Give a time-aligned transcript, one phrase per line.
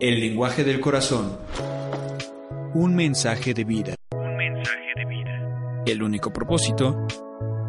[0.00, 1.36] El lenguaje del corazón.
[2.72, 3.94] Un mensaje de vida.
[4.12, 5.84] Un mensaje de vida.
[5.84, 7.06] El único propósito,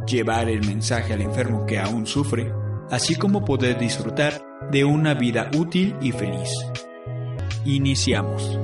[0.08, 2.50] llevar el mensaje al enfermo que aún sufre,
[2.90, 4.42] así como poder disfrutar
[4.72, 6.50] de una vida útil y feliz.
[7.66, 8.58] Iniciamos.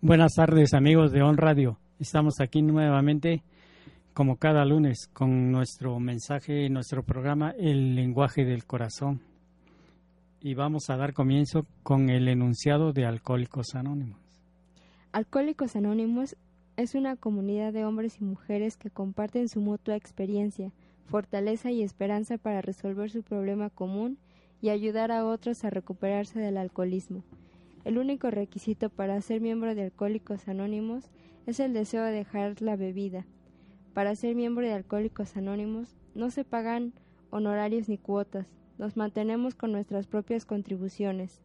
[0.00, 1.78] Buenas tardes amigos de On Radio.
[2.00, 3.44] Estamos aquí nuevamente
[4.14, 9.22] como cada lunes con nuestro mensaje, nuestro programa El lenguaje del corazón.
[10.40, 14.18] Y vamos a dar comienzo con el enunciado de Alcohólicos Anónimos.
[15.12, 16.36] Alcohólicos Anónimos
[16.76, 20.72] es una comunidad de hombres y mujeres que comparten su mutua experiencia,
[21.06, 24.18] fortaleza y esperanza para resolver su problema común
[24.60, 27.22] y ayudar a otros a recuperarse del alcoholismo.
[27.84, 31.10] El único requisito para ser miembro de Alcohólicos Anónimos
[31.46, 33.24] es el deseo de dejar la bebida.
[33.94, 36.92] Para ser miembro de Alcohólicos Anónimos no se pagan
[37.30, 38.46] honorarios ni cuotas,
[38.78, 41.40] nos mantenemos con nuestras propias contribuciones.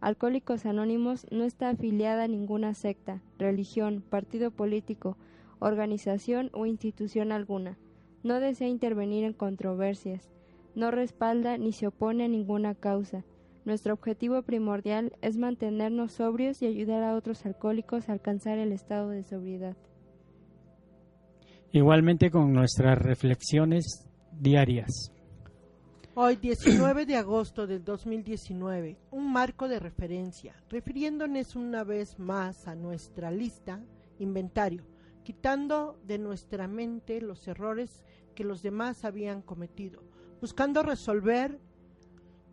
[0.00, 5.16] Alcohólicos Anónimos no está afiliada a ninguna secta, religión, partido político,
[5.58, 7.78] organización o institución alguna.
[8.22, 10.30] No desea intervenir en controversias,
[10.74, 13.24] no respalda ni se opone a ninguna causa
[13.66, 19.08] nuestro objetivo primordial es mantenernos sobrios y ayudar a otros alcohólicos a alcanzar el estado
[19.08, 19.76] de sobriedad.
[21.72, 25.12] Igualmente con nuestras reflexiones diarias.
[26.14, 32.74] Hoy, 19 de agosto del 2019, un marco de referencia, refiriéndonos una vez más a
[32.74, 33.84] nuestra lista,
[34.18, 34.86] inventario,
[35.24, 40.02] quitando de nuestra mente los errores que los demás habían cometido,
[40.40, 41.60] buscando resolver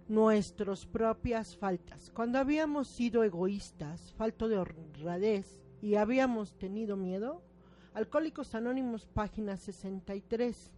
[0.10, 2.12] nuestras propias faltas.
[2.12, 7.42] Cuando habíamos sido egoístas, falto de honradez y habíamos tenido miedo,
[7.94, 10.72] Alcohólicos Anónimos, página 63.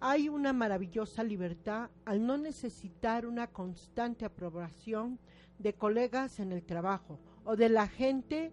[0.00, 5.20] Hay una maravillosa libertad al no necesitar una constante aprobación
[5.60, 8.52] de colegas en el trabajo o de la gente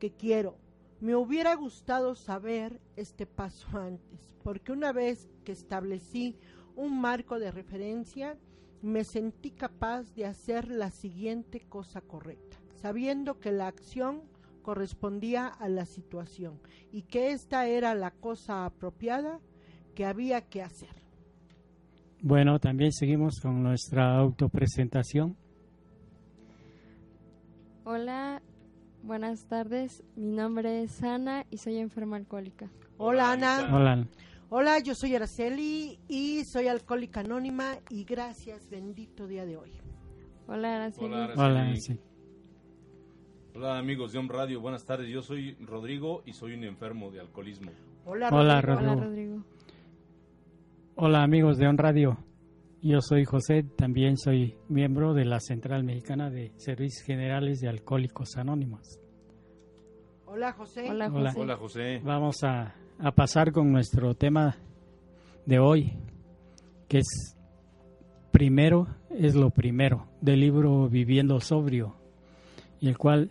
[0.00, 0.56] que quiero.
[1.00, 6.36] Me hubiera gustado saber este paso antes, porque una vez que establecí
[6.74, 8.36] un marco de referencia,
[8.82, 14.33] me sentí capaz de hacer la siguiente cosa correcta, sabiendo que la acción
[14.64, 16.58] correspondía a la situación
[16.90, 19.38] y que esta era la cosa apropiada
[19.94, 21.04] que había que hacer.
[22.20, 25.36] Bueno, también seguimos con nuestra autopresentación.
[27.84, 28.42] Hola,
[29.02, 30.02] buenas tardes.
[30.16, 32.70] Mi nombre es Ana y soy enferma alcohólica.
[32.96, 33.68] Hola, Ana.
[33.70, 34.08] Hola.
[34.48, 39.72] Hola, yo soy Araceli y soy alcohólica anónima y gracias, bendito día de hoy.
[40.46, 41.06] Hola, Araceli.
[41.06, 42.00] Hola, Hola, Araceli.
[43.56, 45.08] Hola, amigos de On Radio, buenas tardes.
[45.08, 47.70] Yo soy Rodrigo y soy un enfermo de alcoholismo.
[48.04, 48.92] Hola, Hola, Rodrigo.
[48.92, 49.04] Hola, Rodrigo.
[49.04, 49.44] Rodrigo.
[50.96, 52.18] Hola amigos de On Radio.
[52.82, 58.36] Yo soy José, también soy miembro de la Central Mexicana de Servicios Generales de Alcohólicos
[58.36, 58.98] Anónimos.
[60.26, 60.90] Hola, José.
[60.90, 61.30] Hola, Hola.
[61.30, 61.40] José.
[61.40, 62.00] Hola, José.
[62.04, 64.56] Vamos a, a pasar con nuestro tema
[65.46, 65.92] de hoy,
[66.88, 67.36] que es
[68.32, 71.94] primero es lo primero, del libro Viviendo Sobrio,
[72.80, 73.30] y el cual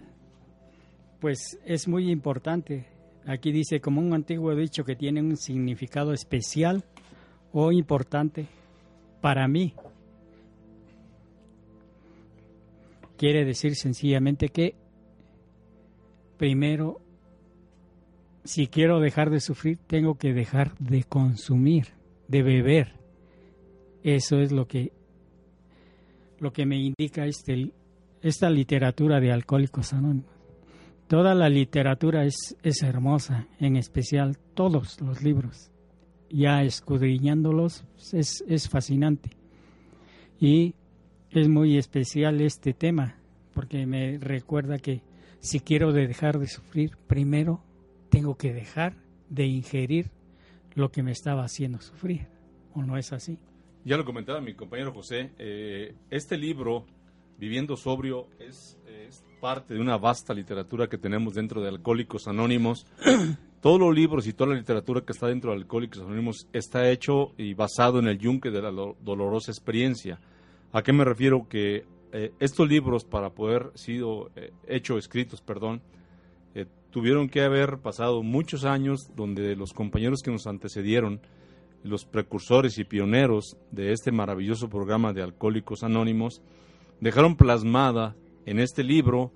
[1.24, 2.86] pues es muy importante.
[3.26, 6.84] Aquí dice como un antiguo dicho que tiene un significado especial
[7.54, 8.46] o importante
[9.22, 9.74] para mí.
[13.16, 14.76] Quiere decir sencillamente que
[16.36, 17.00] primero
[18.44, 21.94] si quiero dejar de sufrir, tengo que dejar de consumir,
[22.28, 23.00] de beber.
[24.04, 24.92] Eso es lo que
[26.40, 27.72] lo que me indica este
[28.22, 30.33] esta literatura de Alcohólicos Anónimos.
[31.14, 35.72] Toda la literatura es, es hermosa, en especial todos los libros.
[36.32, 39.30] Ya escudriñándolos es, es fascinante.
[40.40, 40.74] Y
[41.30, 43.20] es muy especial este tema,
[43.54, 45.04] porque me recuerda que
[45.40, 47.64] si quiero dejar de sufrir, primero
[48.10, 48.96] tengo que dejar
[49.30, 50.10] de ingerir
[50.74, 52.26] lo que me estaba haciendo sufrir.
[52.74, 53.38] ¿O no es así?
[53.86, 56.88] Ya lo comentaba mi compañero José, eh, este libro,
[57.44, 62.88] Viviendo Sobrio, es, es parte de una vasta literatura que tenemos dentro de Alcohólicos Anónimos.
[63.62, 67.34] Todos los libros y toda la literatura que está dentro de Alcohólicos Anónimos está hecho
[67.38, 70.22] y basado en el yunque de la lo- dolorosa experiencia.
[70.72, 71.50] ¿A qué me refiero?
[71.50, 75.82] Que eh, estos libros, para poder sido eh, hecho, escritos, perdón,
[76.56, 81.20] eh, tuvieron que haber pasado muchos años donde los compañeros que nos antecedieron,
[81.84, 86.42] los precursores y pioneros de este maravilloso programa de Alcohólicos Anónimos,
[87.04, 88.16] dejaron plasmada
[88.46, 89.34] en este libro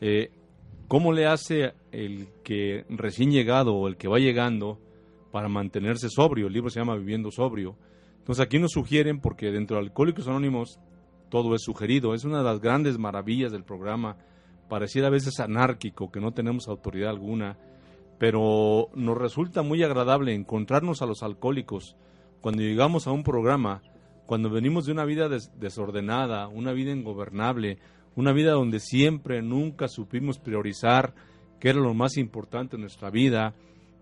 [0.00, 0.30] eh,
[0.88, 4.80] cómo le hace el que recién llegado o el que va llegando
[5.30, 6.46] para mantenerse sobrio.
[6.46, 7.76] El libro se llama Viviendo Sobrio.
[8.18, 10.80] Entonces aquí nos sugieren, porque dentro de Alcohólicos Anónimos
[11.28, 14.16] todo es sugerido, es una de las grandes maravillas del programa,
[14.70, 17.58] pareciera a veces anárquico, que no tenemos autoridad alguna,
[18.18, 21.96] pero nos resulta muy agradable encontrarnos a los alcohólicos
[22.40, 23.82] cuando llegamos a un programa,
[24.26, 27.78] cuando venimos de una vida desordenada, una vida ingobernable,
[28.16, 31.14] una vida donde siempre, nunca supimos priorizar
[31.60, 33.54] qué era lo más importante en nuestra vida,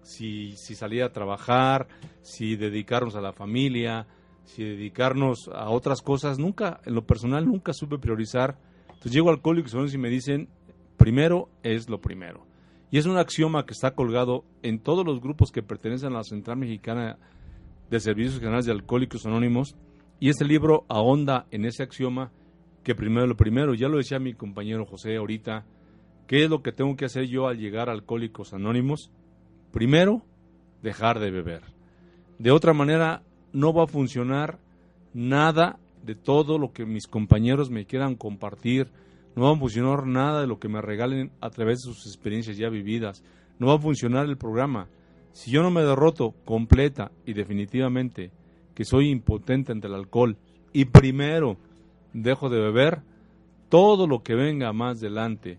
[0.03, 1.89] si, si salir a trabajar,
[2.23, 4.07] si dedicarnos a la familia,
[4.45, 8.59] si dedicarnos a otras cosas, nunca, en lo personal, nunca supe priorizar.
[8.89, 10.49] Entonces llego Alcohólicos y me dicen,
[10.97, 12.47] primero es lo primero.
[12.91, 16.25] Y es un axioma que está colgado en todos los grupos que pertenecen a la
[16.25, 17.19] Central Mexicana
[17.91, 19.77] de Servicios Generales de Alcohólicos Anónimos.
[20.23, 22.31] Y este libro ahonda en ese axioma
[22.85, 25.65] que primero lo primero, ya lo decía mi compañero José ahorita,
[26.29, 29.11] ¿qué es lo que tengo que hacer yo al llegar a Alcohólicos Anónimos?
[29.73, 30.23] Primero,
[30.81, 31.63] dejar de beber.
[32.39, 34.61] De otra manera, no va a funcionar
[35.13, 38.93] nada de todo lo que mis compañeros me quieran compartir,
[39.35, 42.57] no va a funcionar nada de lo que me regalen a través de sus experiencias
[42.57, 43.25] ya vividas,
[43.59, 44.87] no va a funcionar el programa.
[45.33, 48.31] Si yo no me derroto completa y definitivamente
[48.85, 50.37] soy impotente ante el alcohol
[50.73, 51.57] y primero
[52.13, 53.03] dejo de beber,
[53.69, 55.59] todo lo que venga más adelante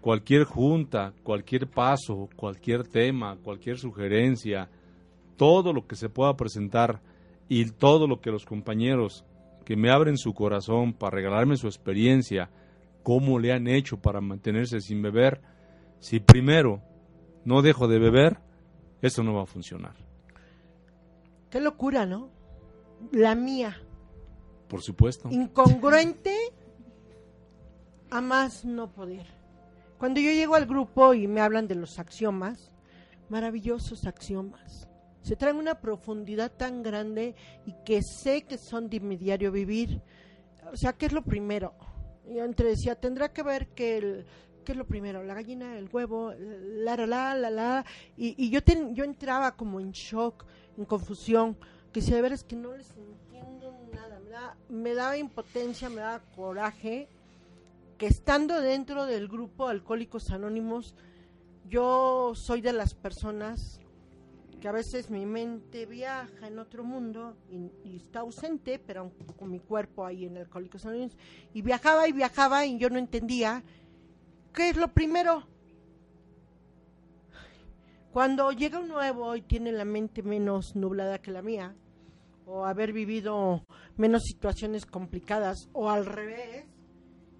[0.00, 4.68] cualquier junta, cualquier paso, cualquier tema, cualquier sugerencia,
[5.36, 7.00] todo lo que se pueda presentar
[7.48, 9.24] y todo lo que los compañeros
[9.64, 12.50] que me abren su corazón para regalarme su experiencia,
[13.02, 15.40] cómo le han hecho para mantenerse sin beber,
[15.98, 16.82] si primero
[17.44, 18.38] no dejo de beber,
[19.02, 19.94] eso no va a funcionar.
[21.50, 22.30] Qué locura, ¿no?
[23.12, 23.76] La mía.
[24.68, 25.28] Por supuesto.
[25.30, 26.36] Incongruente
[28.10, 29.26] a más no poder.
[29.98, 32.70] Cuando yo llego al grupo y me hablan de los axiomas,
[33.28, 34.88] maravillosos axiomas.
[35.22, 37.34] Se traen una profundidad tan grande
[37.66, 40.00] y que sé que son de mi diario vivir.
[40.72, 41.74] O sea, ¿qué es lo primero?
[42.26, 44.26] Yo entre decía, tendrá que ver que el,
[44.64, 45.22] ¿qué es lo primero?
[45.22, 47.84] La gallina, el huevo, la, la, la, la, la.
[48.16, 48.60] Y, yo,
[48.92, 51.56] yo entraba como en shock, en confusión,
[51.92, 54.20] que si de veras que no les entiendo nada.
[54.20, 57.08] Me, da, me daba impotencia, me daba coraje
[57.98, 60.94] que estando dentro del grupo Alcohólicos Anónimos,
[61.68, 63.80] yo soy de las personas
[64.60, 69.58] que a veces mi mente viaja en otro mundo y, está ausente, pero con mi
[69.58, 71.16] cuerpo ahí en Alcohólicos Anónimos,
[71.52, 73.62] y viajaba y viajaba y yo no entendía
[74.52, 75.46] qué es lo primero.
[78.12, 81.76] Cuando llega un nuevo y tiene la mente menos nublada que la mía,
[82.44, 83.64] o haber vivido
[83.96, 86.66] menos situaciones complicadas, o al revés,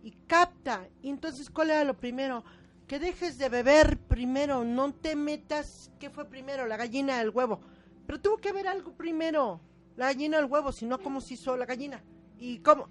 [0.05, 0.88] y capta.
[1.02, 2.44] Y entonces, ¿cuál era lo primero?
[2.87, 6.67] Que dejes de beber primero, no te metas, ¿qué fue primero?
[6.67, 7.61] La gallina el huevo.
[8.06, 9.61] Pero tuvo que haber algo primero,
[9.96, 12.02] la gallina el huevo, si no, ¿cómo se hizo la gallina?
[12.38, 12.88] ¿Y cómo?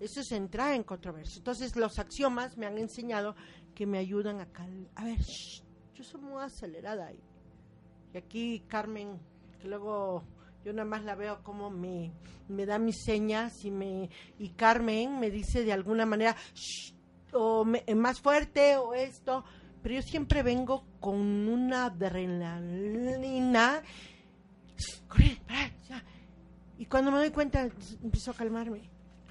[0.00, 1.38] Eso es entrar en controversia.
[1.38, 3.36] Entonces, los axiomas me han enseñado
[3.72, 5.18] que me ayudan a cal A ver,
[5.94, 7.12] yo soy muy acelerada.
[7.12, 7.20] Y,
[8.12, 9.18] y aquí Carmen,
[9.60, 10.24] que luego
[10.64, 12.12] yo nada más la veo como me,
[12.48, 14.08] me da mis señas y me
[14.38, 16.36] y Carmen me dice de alguna manera
[17.32, 19.44] o eh, más fuerte o esto,
[19.82, 21.16] pero yo siempre vengo con
[21.48, 23.82] una adrenalina
[26.78, 27.68] y cuando me doy cuenta
[28.02, 28.82] empiezo a calmarme.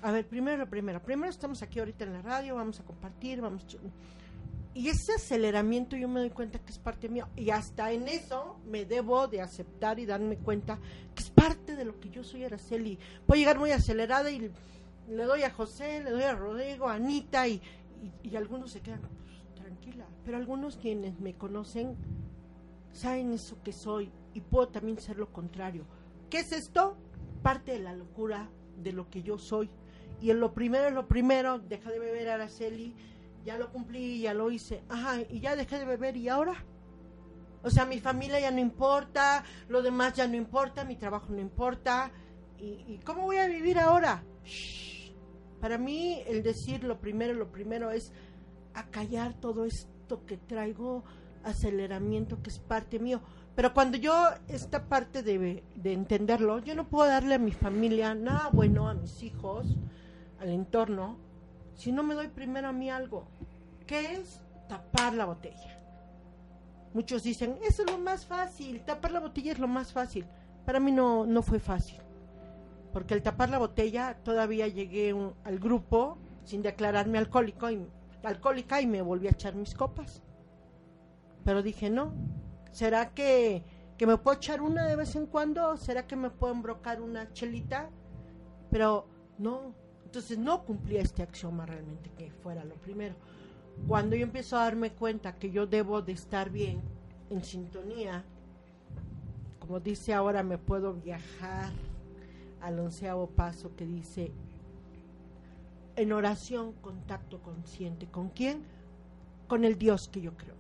[0.02, 3.66] A ver, primero, primero, primero estamos aquí ahorita en la radio, vamos a compartir, vamos
[4.76, 8.60] y ese aceleramiento yo me doy cuenta que es parte mío y hasta en eso
[8.66, 10.80] me debo de aceptar y darme cuenta
[11.14, 12.98] que es parte de lo que yo soy Araceli.
[13.28, 14.52] Puedo llegar muy acelerada y
[15.10, 17.62] le doy a José, le doy a Rodrigo, a Anita y,
[18.24, 21.96] y, algunos se quedan pues, tranquila, pero algunos quienes me conocen
[22.92, 25.86] saben eso que soy y puedo también ser lo contrario.
[26.30, 26.98] ¿Qué es esto?
[27.44, 28.50] Parte de la locura
[28.82, 29.70] de lo que yo soy.
[30.20, 32.96] Y en lo primero es lo primero, deja de beber Araceli,
[33.44, 36.66] ya lo cumplí, ya lo hice, ajá, y ya dejé de beber y ahora.
[37.64, 41.40] O sea, mi familia ya no importa, lo demás ya no importa, mi trabajo no
[41.40, 42.12] importa.
[42.60, 44.24] ¿Y, cómo voy a vivir ahora?
[45.60, 48.12] Para mí el decir lo primero, lo primero es
[48.74, 51.04] acallar todo esto que traigo,
[51.44, 53.22] aceleramiento que es parte mío.
[53.56, 54.14] Pero cuando yo,
[54.48, 59.24] esta parte de entenderlo, yo no puedo darle a mi familia nada bueno, a mis
[59.24, 59.78] hijos,
[60.40, 61.18] al entorno,
[61.76, 63.28] si no me doy primero a mí algo?
[63.86, 64.42] ¿Qué es?
[64.68, 65.80] Tapar la botella.
[66.94, 70.26] Muchos dicen, eso es lo más fácil, tapar la botella es lo más fácil.
[70.66, 72.00] Para mí no, no fue fácil,
[72.94, 77.86] porque al tapar la botella todavía llegué al grupo sin declararme alcohólico y,
[78.24, 80.22] alcohólica y me volví a echar mis copas.
[81.44, 82.14] Pero dije, no,
[82.72, 83.64] ¿será que
[83.98, 87.32] que me puedo echar una de vez en cuando, será que me puedo embrocar una
[87.32, 87.90] chelita,
[88.70, 89.76] pero no,
[90.14, 93.16] entonces no cumplía este axioma realmente que fuera lo primero.
[93.88, 96.84] Cuando yo empiezo a darme cuenta que yo debo de estar bien,
[97.32, 98.24] en sintonía,
[99.58, 101.72] como dice ahora, me puedo viajar
[102.62, 104.32] al onceavo paso que dice
[105.96, 108.06] en oración, contacto consciente.
[108.06, 108.62] ¿Con quién?
[109.48, 110.54] Con el Dios que yo creo.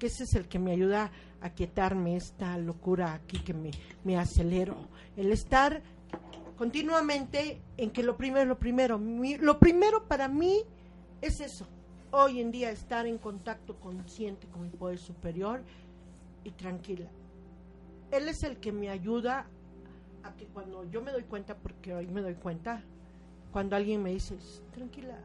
[0.00, 3.70] Que ese es el que me ayuda a quietarme esta locura aquí que me,
[4.02, 4.74] me acelero.
[5.16, 5.82] El estar
[6.62, 10.62] continuamente en que lo primero, lo primero, lo primero para mí
[11.20, 11.66] es eso.
[12.12, 15.64] Hoy en día estar en contacto consciente con mi poder superior
[16.44, 17.08] y tranquila.
[18.12, 19.48] Él es el que me ayuda
[20.22, 22.84] a que cuando yo me doy cuenta, porque hoy me doy cuenta,
[23.50, 24.36] cuando alguien me dice,
[24.70, 25.18] tranquila,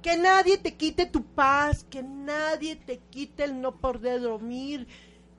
[0.00, 4.86] que nadie te quite tu paz, que nadie te quite el no poder dormir.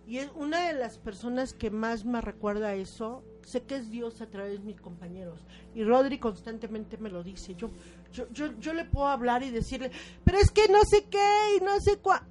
[0.06, 4.20] Y es una de las personas que más me recuerda eso, sé que es Dios
[4.20, 5.46] a través de mis compañeros.
[5.74, 7.56] Y Rodri constantemente me lo dice.
[7.56, 7.70] Yo,
[8.12, 9.92] yo, yo, yo le puedo hablar y decirle,
[10.26, 12.22] pero es que no sé qué y no sé cuál.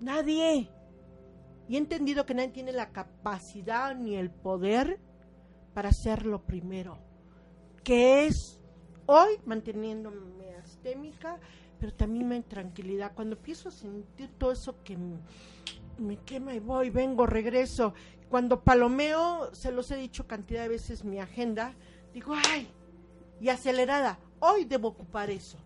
[0.00, 0.70] Nadie.
[1.68, 4.98] Y he entendido que nadie tiene la capacidad ni el poder
[5.74, 7.06] para hacerlo primero
[7.88, 8.60] que es
[9.06, 11.40] hoy manteniéndome astémica,
[11.78, 13.12] pero también me tranquilidad.
[13.14, 14.96] Cuando empiezo a sentir todo eso que
[15.98, 17.94] me, quema y voy, vengo, regreso,
[18.28, 21.74] cuando palomeo, se los he dicho cantidad de veces mi agenda,
[22.12, 22.68] digo, ay,
[23.40, 25.58] y acelerada, hoy debo ocupar eso,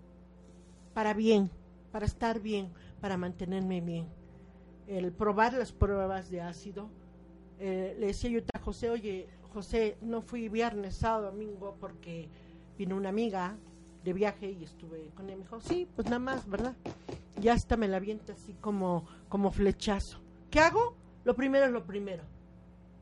[0.95, 1.51] para bien,
[1.91, 4.07] para estar bien, para mantenerme bien.
[4.87, 6.89] El probar las pruebas de ácido,
[7.59, 12.29] eh, le decía yo a José, oye, José, no fui viernes, sábado, domingo porque
[12.79, 13.57] vino una amiga
[14.05, 15.37] de viaje y estuve con él.
[15.37, 16.75] Me dijo, sí, pues nada más, ¿verdad?
[17.41, 20.21] Ya hasta me la avienta así como, como flechazo.
[20.51, 20.95] ¿Qué hago?
[21.25, 22.25] Lo primero es lo primero.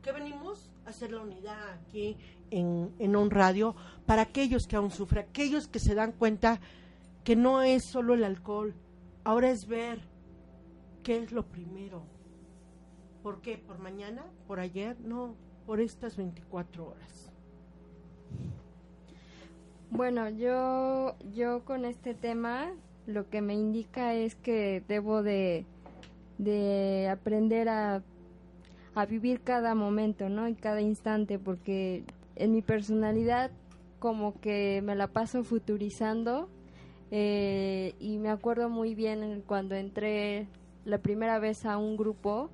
[0.01, 0.69] ¿Qué venimos?
[0.85, 2.17] A hacer la unidad aquí
[2.49, 6.59] en, en un radio para aquellos que aún sufren, aquellos que se dan cuenta
[7.23, 8.73] que no es solo el alcohol,
[9.23, 10.01] ahora es ver
[11.03, 12.03] qué es lo primero.
[13.21, 13.57] ¿Por qué?
[13.57, 14.25] ¿Por mañana?
[14.47, 14.99] ¿Por ayer?
[15.01, 17.30] No, por estas 24 horas?
[19.91, 22.71] Bueno, yo, yo con este tema
[23.07, 25.65] lo que me indica es que debo de,
[26.37, 28.01] de aprender a,
[28.95, 30.47] a vivir cada momento, ¿no?
[30.47, 32.05] Y cada instante, porque
[32.37, 33.51] en mi personalidad
[33.99, 36.47] como que me la paso futurizando
[37.11, 40.47] eh, y me acuerdo muy bien cuando entré
[40.85, 42.49] la primera vez a un grupo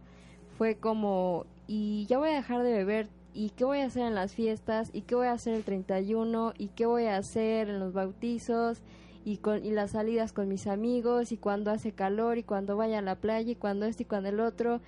[0.57, 4.15] fue como y ya voy a dejar de beber y qué voy a hacer en
[4.15, 7.79] las fiestas y qué voy a hacer el 31 y qué voy a hacer en
[7.79, 8.81] los bautizos
[9.23, 12.97] y, con, y las salidas con mis amigos y cuando hace calor y cuando vaya
[12.97, 14.81] a la playa y cuando este y cuando el otro.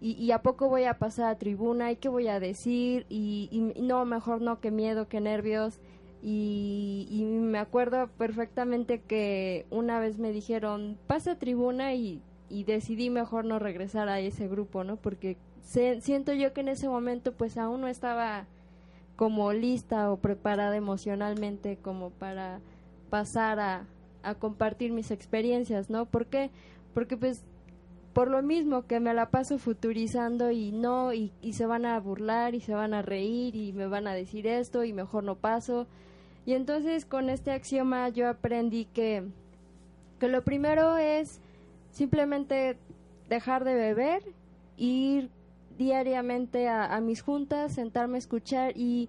[0.00, 3.48] Y, y a poco voy a pasar a tribuna y qué voy a decir y,
[3.52, 5.78] y no, mejor no, qué miedo, qué nervios.
[6.22, 12.64] Y, y, me acuerdo perfectamente que una vez me dijeron pasa a tribuna y, y
[12.64, 14.96] decidí mejor no regresar a ese grupo, ¿no?
[14.96, 18.46] Porque siento yo que en ese momento pues aún no estaba
[19.16, 22.60] como lista o preparada emocionalmente como para
[23.10, 23.86] pasar a,
[24.22, 26.06] a compartir mis experiencias, ¿no?
[26.06, 26.50] ¿Por qué?
[26.94, 27.44] Porque pues
[28.12, 32.00] por lo mismo que me la paso futurizando y no, y, y, se van a
[32.00, 35.34] burlar y se van a reír y me van a decir esto y mejor no
[35.36, 35.86] paso.
[36.46, 39.24] Y entonces con este axioma yo aprendí que,
[40.18, 41.40] que lo primero es
[41.96, 42.76] simplemente
[43.28, 44.22] dejar de beber,
[44.76, 45.30] ir
[45.78, 49.08] diariamente a, mis juntas, sentarme a escuchar y,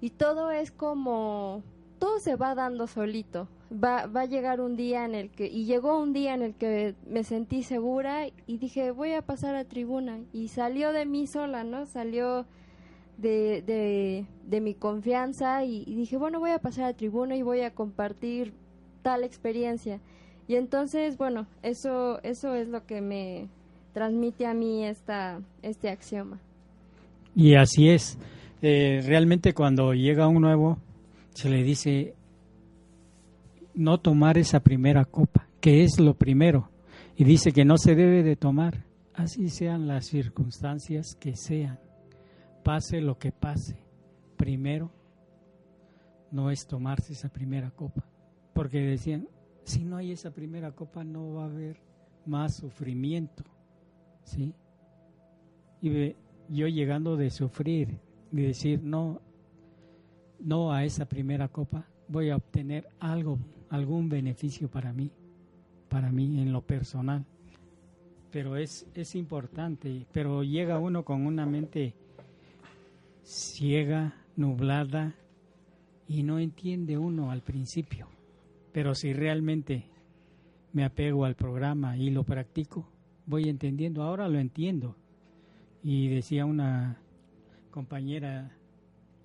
[0.00, 1.62] y todo es como,
[2.00, 3.48] todo se va dando solito.
[3.72, 6.54] Va, va a llegar un día en el que, y llegó un día en el
[6.56, 10.18] que me sentí segura y dije, voy a pasar a tribuna.
[10.32, 11.86] Y salió de mí sola, ¿no?
[11.86, 12.44] Salió
[13.18, 17.42] de, de, de mi confianza y, y, dije, bueno, voy a pasar a tribuna y
[17.42, 18.52] voy a compartir
[19.02, 20.00] tal experiencia.
[20.50, 23.46] Y entonces, bueno, eso, eso es lo que me,
[23.92, 26.40] transmite a mí esta, este axioma.
[27.36, 28.18] Y así es.
[28.60, 30.78] Eh, realmente cuando llega un nuevo,
[31.34, 32.16] se le dice
[33.74, 36.68] no tomar esa primera copa, que es lo primero.
[37.16, 41.78] Y dice que no se debe de tomar, así sean las circunstancias que sean,
[42.64, 43.76] pase lo que pase.
[44.36, 44.90] Primero
[46.32, 48.04] no es tomarse esa primera copa,
[48.52, 49.28] porque decían,
[49.64, 51.76] si no hay esa primera copa no va a haber
[52.26, 53.44] más sufrimiento.
[54.24, 54.54] ¿sí?
[55.82, 56.14] Y
[56.48, 57.98] yo llegando de sufrir,
[58.30, 59.20] de decir no,
[60.38, 63.38] no a esa primera copa, voy a obtener algo,
[63.68, 65.10] algún beneficio para mí,
[65.88, 67.24] para mí en lo personal.
[68.30, 71.94] pero es, es importante, pero llega uno con una mente
[73.24, 75.14] ciega, nublada,
[76.10, 78.08] y no entiende uno al principio.
[78.72, 79.86] Pero si realmente
[80.72, 82.88] me apego al programa y lo practico,
[83.26, 84.02] voy entendiendo.
[84.02, 84.96] Ahora lo entiendo.
[85.82, 87.00] Y decía una
[87.70, 88.56] compañera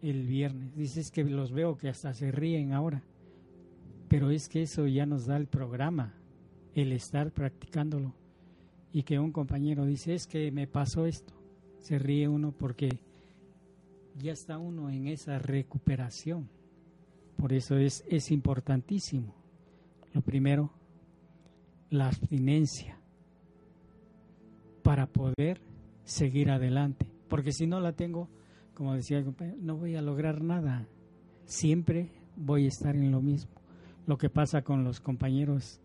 [0.02, 3.04] el viernes, dice es que los veo que hasta se ríen ahora.
[4.08, 6.14] Pero es que eso ya nos da el programa,
[6.76, 8.14] el estar practicándolo.
[8.94, 11.34] Y que un compañero dice, es que me pasó esto.
[11.80, 13.00] Se ríe uno porque
[14.18, 16.50] ya está uno en esa recuperación.
[17.38, 19.34] Por eso es, es importantísimo.
[20.14, 20.72] Lo primero,
[21.90, 22.98] la abstinencia
[24.84, 25.62] para poder
[26.04, 27.08] seguir adelante.
[27.28, 28.30] Porque si no la tengo,
[28.74, 30.88] como decía el compañero, no voy a lograr nada.
[31.46, 33.52] Siempre voy a estar en lo mismo.
[34.06, 35.82] Lo que pasa con los compañeros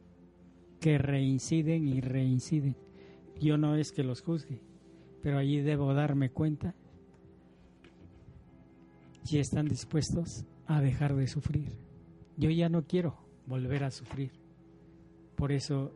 [0.80, 2.76] que reinciden y reinciden.
[3.40, 4.60] Yo no es que los juzgue,
[5.22, 6.74] pero allí debo darme cuenta
[9.24, 11.76] si están dispuestos a dejar de sufrir.
[12.36, 14.32] Yo ya no quiero volver a sufrir.
[15.36, 15.92] Por eso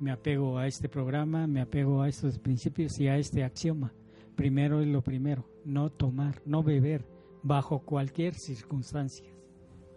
[0.00, 3.92] me apego a este programa, me apego a estos principios y a este axioma.
[4.36, 7.04] Primero es lo primero, no tomar, no beber
[7.42, 9.30] bajo cualquier circunstancia.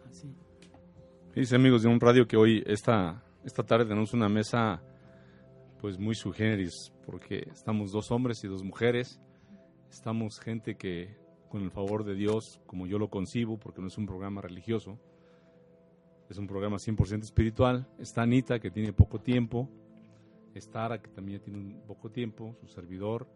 [0.08, 0.34] Así.
[1.36, 4.82] Dice amigos de un radio que hoy, esta, esta tarde, tenemos una mesa
[5.82, 9.20] pues muy sui generis, porque estamos dos hombres y dos mujeres,
[9.90, 11.16] estamos gente que
[11.50, 15.00] con el favor de Dios, como yo lo concibo, porque no es un programa religioso,
[16.30, 17.88] es un programa 100% espiritual.
[18.00, 19.70] Está Anita, que tiene poco tiempo.
[20.54, 23.28] Está Ara, que también tiene un poco tiempo, su servidor.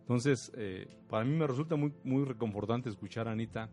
[0.00, 3.70] Entonces, eh, para mí me resulta muy, muy reconfortante escuchar a Anita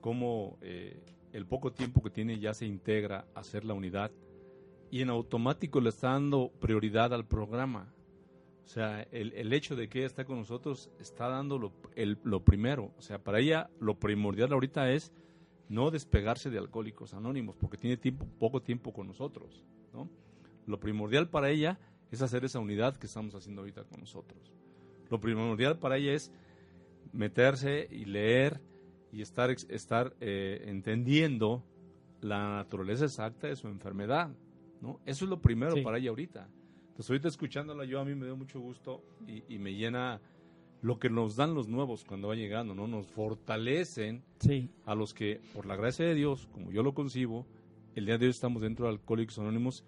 [0.00, 4.10] cómo eh, el poco tiempo que tiene ya se integra a hacer la unidad
[4.90, 7.92] y en automático le está dando prioridad al programa.
[8.66, 12.18] O sea, el, el hecho de que ella está con nosotros está dando lo, el,
[12.24, 12.92] lo primero.
[12.98, 15.12] O sea, para ella lo primordial ahorita es
[15.68, 19.64] no despegarse de Alcohólicos Anónimos, porque tiene tiempo, poco tiempo con nosotros.
[19.92, 20.10] ¿no?
[20.66, 21.78] Lo primordial para ella
[22.10, 24.52] es hacer esa unidad que estamos haciendo ahorita con nosotros.
[25.10, 26.32] Lo primordial para ella es
[27.12, 28.60] meterse y leer
[29.12, 31.64] y estar, estar eh, entendiendo
[32.20, 34.30] la naturaleza exacta de su enfermedad.
[34.80, 35.00] ¿no?
[35.06, 35.82] Eso es lo primero Sí.
[35.82, 36.48] para ella ahorita.
[36.96, 40.18] Entonces ahorita escuchándola yo a mí me dio mucho gusto y, y me llena
[40.80, 42.86] lo que nos dan los nuevos cuando van llegando, ¿no?
[42.86, 47.44] Nos fortalecen Sí, a los que, por la gracia de Dios, como yo lo concibo,
[47.94, 49.84] el día de hoy estamos dentro de Alcohólicos Anónimos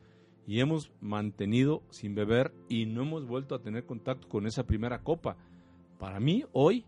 [0.47, 5.03] y hemos mantenido sin beber y no hemos vuelto a tener contacto con esa primera
[5.03, 5.38] copa.
[5.99, 6.85] Para mí, hoy,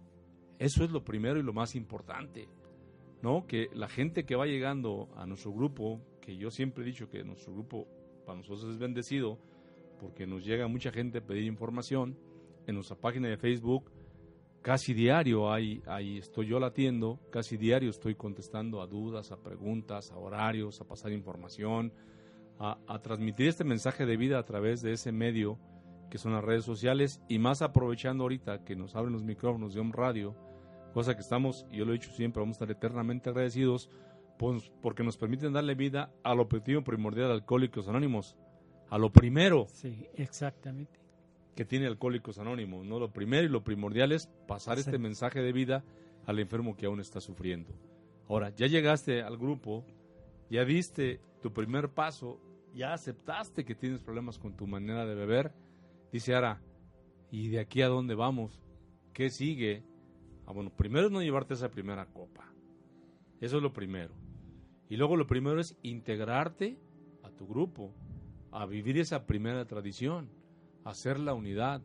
[0.58, 2.46] eso es lo primero y lo más importante,
[3.22, 3.46] ¿no?
[3.46, 7.24] Que la gente que va llegando a nuestro grupo, que yo siempre he dicho que
[7.24, 7.88] nuestro grupo
[8.26, 9.38] para nosotros es bendecido,
[10.00, 12.18] porque nos llega mucha gente a pedir información.
[12.66, 13.90] En nuestra página de Facebook,
[14.62, 15.82] casi diario ahí
[16.18, 21.12] estoy yo latiendo, casi diario estoy contestando a dudas, a preguntas, a horarios, a pasar
[21.12, 21.92] información,
[22.60, 25.58] a, transmitir este mensaje de vida a través de ese medio
[26.10, 29.80] que son las redes sociales y más aprovechando ahorita que nos abren los micrófonos de
[29.80, 30.36] Home Radio,
[30.92, 33.88] cosa que estamos, y yo lo he dicho siempre, vamos a estar eternamente agradecidos
[34.38, 38.36] pues, porque nos permiten darle vida al objetivo primordial de Alcohólicos Anónimos,
[38.90, 40.98] a lo primero sí, exactamente.
[41.54, 42.98] que tiene Alcohólicos Anónimos, ¿no?
[42.98, 45.84] Lo primero y lo primordial es pasar este mensaje de vida
[46.26, 47.72] al enfermo que aún está sufriendo.
[48.28, 49.84] Ahora, ya llegaste al grupo,
[50.50, 52.40] ya diste tu primer paso,
[52.74, 55.52] ya aceptaste que tienes problemas con tu manera de beber,
[56.12, 56.60] dice Ara,
[57.30, 58.60] ¿y de aquí a dónde vamos?
[59.12, 59.84] ¿Qué sigue?
[60.46, 62.52] Ah, bueno, primero es no llevarte esa primera copa.
[63.40, 64.14] Eso es lo primero.
[64.88, 66.76] Y luego lo primero es integrarte
[67.22, 67.94] a tu grupo,
[68.52, 70.28] a vivir esa primera tradición,
[70.84, 71.82] a hacer la unidad,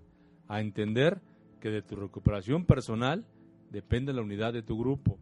[0.48, 1.22] a entender
[1.60, 3.26] que de tu recuperación personal
[3.72, 5.20] depende la unidad de tu grupo.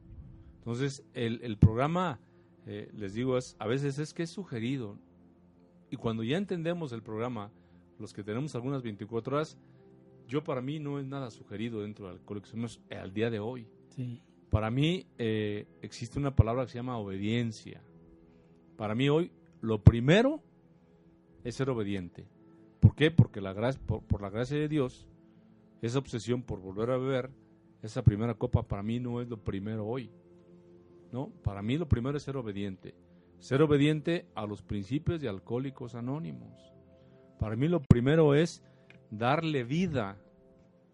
[0.57, 2.19] Entonces, el, el programa,
[2.65, 4.97] eh, les digo, es, a veces es que es sugerido.
[5.89, 7.51] Y cuando ya entendemos el programa,
[7.99, 9.57] los que tenemos algunas 24 horas,
[10.27, 13.67] yo para mí no es nada sugerido dentro del Alcohólicos al día de hoy.
[13.89, 17.83] Sí, Para mí eh, existe una palabra que se llama obediencia.
[18.77, 20.41] Para mí hoy lo primero
[21.43, 22.27] es ser obediente.
[22.79, 23.11] ¿Por qué?
[23.11, 23.53] Porque la
[23.85, 25.07] por, la gracia de Dios,
[25.81, 27.31] esa obsesión por volver a beber,
[27.81, 30.11] esa primera copa para mí no es lo primero hoy.
[31.11, 31.29] ¿no?
[31.43, 32.95] Para mí lo primero es ser obediente.
[33.39, 36.73] Ser obediente a los principios de Alcohólicos Anónimos.
[37.39, 38.63] Para mí lo primero es
[39.11, 40.17] darle vida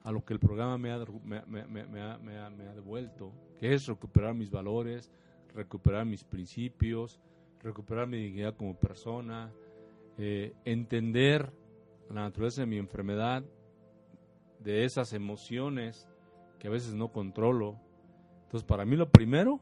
[0.04, 5.12] a lo que el programa me ha- me ha devuelto, que es recuperar mis valores,
[5.54, 7.20] recuperar mis principios,
[7.62, 9.52] recuperar mi dignidad como persona,
[10.22, 11.50] eh, entender
[12.10, 13.42] la naturaleza de mi enfermedad,
[14.60, 16.10] de esas emociones
[16.60, 17.80] que a veces no controlo.
[18.44, 19.62] Entonces, para mí lo primero,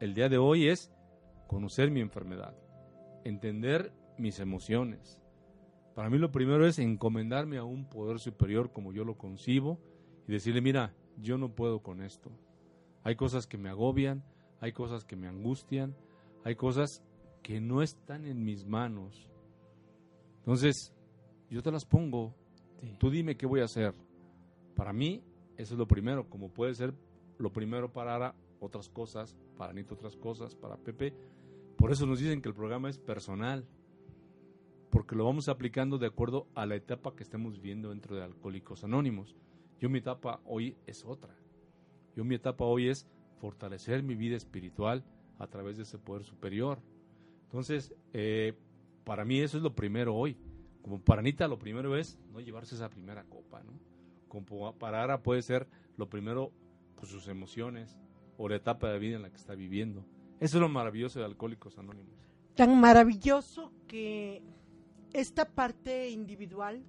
[0.00, 0.90] el día de hoy es
[1.46, 2.56] conocer mi enfermedad,
[3.22, 5.20] entender mis emociones.
[5.94, 9.78] Para mí lo primero es encomendarme a un poder superior como yo lo concibo
[10.26, 12.32] y decirle, mira, yo no puedo con esto.
[13.04, 14.24] Hay cosas que me agobian,
[14.58, 15.94] hay cosas que me angustian,
[16.42, 17.04] hay cosas
[17.42, 19.28] que no están en mis manos.
[20.38, 20.92] Entonces,
[21.50, 22.34] yo te las pongo.
[22.98, 23.94] Tú dime qué voy a hacer.
[24.74, 25.22] Para mí,
[25.56, 26.94] eso es lo primero, como puede ser
[27.38, 31.14] lo primero para otras cosas, para Anita otras cosas, para Pepe.
[31.76, 33.66] Por eso nos dicen que el programa es personal,
[34.90, 38.84] porque lo vamos aplicando de acuerdo a la etapa que estemos viendo dentro de Alcohólicos
[38.84, 39.36] Anónimos.
[39.80, 41.36] Yo mi etapa hoy es otra.
[42.14, 43.06] Yo mi etapa hoy es
[43.40, 45.04] fortalecer mi vida espiritual
[45.38, 46.78] a través de ese poder superior.
[47.52, 48.54] Entonces, eh,
[49.04, 50.38] para mí eso es lo primero hoy.
[50.80, 53.74] Como para Anita lo primero es no llevarse esa primera copa, ¿no?
[54.26, 56.50] Como para Ara puede ser lo primero
[56.96, 57.98] pues, sus emociones
[58.38, 60.02] o la etapa de vida en la que está viviendo.
[60.40, 62.14] Eso es lo maravilloso de Alcohólicos Anónimos.
[62.54, 64.42] Tan maravilloso que
[65.12, 66.82] esta parte individual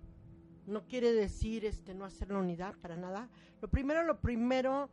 [0.65, 3.29] no quiere decir este no hacer la unidad para nada.
[3.61, 4.89] Lo primero, lo primero,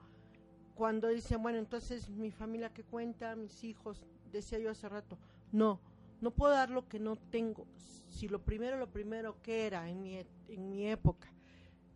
[0.75, 5.17] cuando dicen, bueno, entonces mi familia que cuenta, mis hijos, decía yo hace rato,
[5.53, 5.81] no,
[6.21, 7.67] no puedo dar lo que no tengo.
[8.09, 11.33] Si lo primero, lo primero que era en mi, en mi época,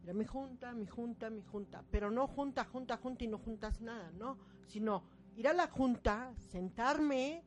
[0.03, 3.81] era mi junta, mi junta, mi junta, pero no junta, junta, junta y no juntas
[3.81, 4.39] nada, ¿no?
[4.67, 5.03] Sino
[5.37, 7.43] ir a la junta, sentarme,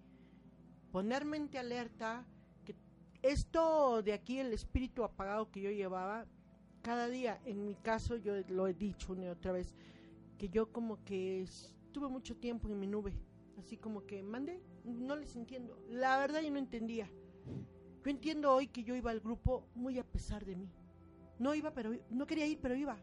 [0.91, 2.25] ponerme en alerta,
[2.65, 2.75] que
[3.21, 6.25] esto de aquí, el espíritu apagado que yo llevaba,
[6.81, 9.75] cada día, en mi caso, yo lo he dicho una y otra vez,
[10.37, 13.13] que yo como que estuve mucho tiempo en mi nube,
[13.57, 15.77] así como que mandé, no les entiendo.
[15.89, 17.09] La verdad yo no entendía.
[18.03, 20.69] Yo entiendo hoy que yo iba al grupo muy a pesar de mí.
[21.39, 22.97] No iba, pero no quería ir, pero iba.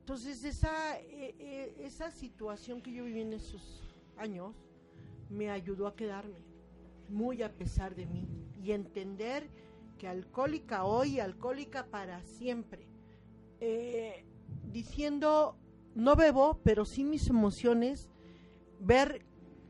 [0.00, 3.82] Entonces esa, eh, eh, esa situación que yo viví en esos
[4.16, 4.54] años
[5.30, 6.44] me ayudó a quedarme
[7.08, 8.28] muy a pesar de mí
[8.62, 9.48] y entender
[9.98, 12.86] que alcohólica hoy, alcohólica para siempre.
[13.60, 14.24] Eh,
[14.72, 15.56] diciendo,
[15.94, 18.10] no bebo, pero sí mis emociones,
[18.80, 19.24] ver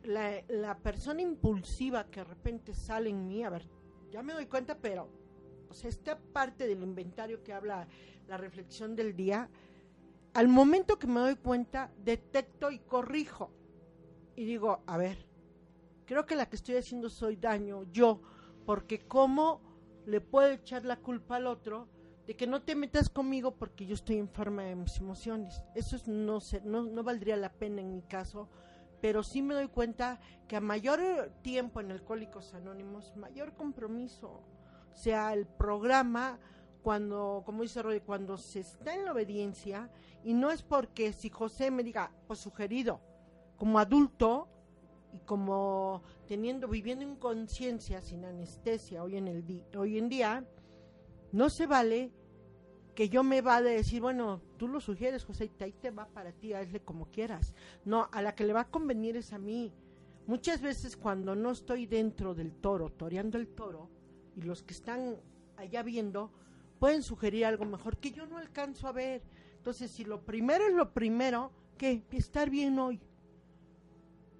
[0.05, 3.69] la, persona impulsiva que de repente sale en mí, a ver,
[4.11, 5.09] ya me doy cuenta, pero
[5.69, 7.89] o esta parte del inventario que habla
[8.29, 9.49] la reflexión del día,
[10.35, 13.51] al momento que me doy cuenta, detecto y corrijo.
[14.37, 15.29] Y digo, a ver,
[16.07, 18.21] creo que la que estoy haciendo soy daño yo,
[18.67, 19.61] porque cómo
[20.07, 21.89] le puedo echar la culpa al otro
[22.27, 25.63] de que no te metas conmigo porque yo estoy enferma de mis emociones.
[25.75, 28.49] Eso es, no, sé, no, no valdría la pena en mi caso,
[29.05, 34.41] pero sí me doy cuenta que a mayor tiempo en Alcohólicos Anónimos, mayor compromiso,
[34.95, 36.39] sea el programa
[36.83, 39.91] cuando, como dice Roy, cuando se está en la obediencia,
[40.23, 43.03] y no es porque si José me diga, pues sugerido,
[43.59, 44.49] como adulto
[45.13, 50.47] y como teniendo, viviendo en conciencia, sin anestesia hoy en, el hoy en día,
[51.31, 52.11] no se vale
[52.95, 56.33] que yo me va a decir, bueno, tú lo sugieres, José, ahí te va para
[56.33, 57.55] ti, hazle como quieras.
[57.85, 59.73] No, a la que le va a convenir es a mí.
[60.27, 63.91] Muchas veces cuando no estoy dentro del toro, toreando el toro,
[64.37, 65.17] y los que están
[65.57, 66.31] allá viendo,
[66.79, 69.23] pueden sugerir algo mejor que yo no alcanzo a ver.
[69.57, 72.05] Entonces, si lo primero es lo primero, ¿qué?
[72.13, 73.01] Estar bien hoy.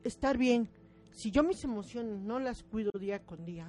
[0.05, 0.69] Estar bien.
[1.11, 3.69] Si yo mis emociones no las cuido día con día,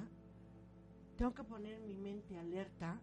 [1.16, 3.00] tengo que poner mi mente alerta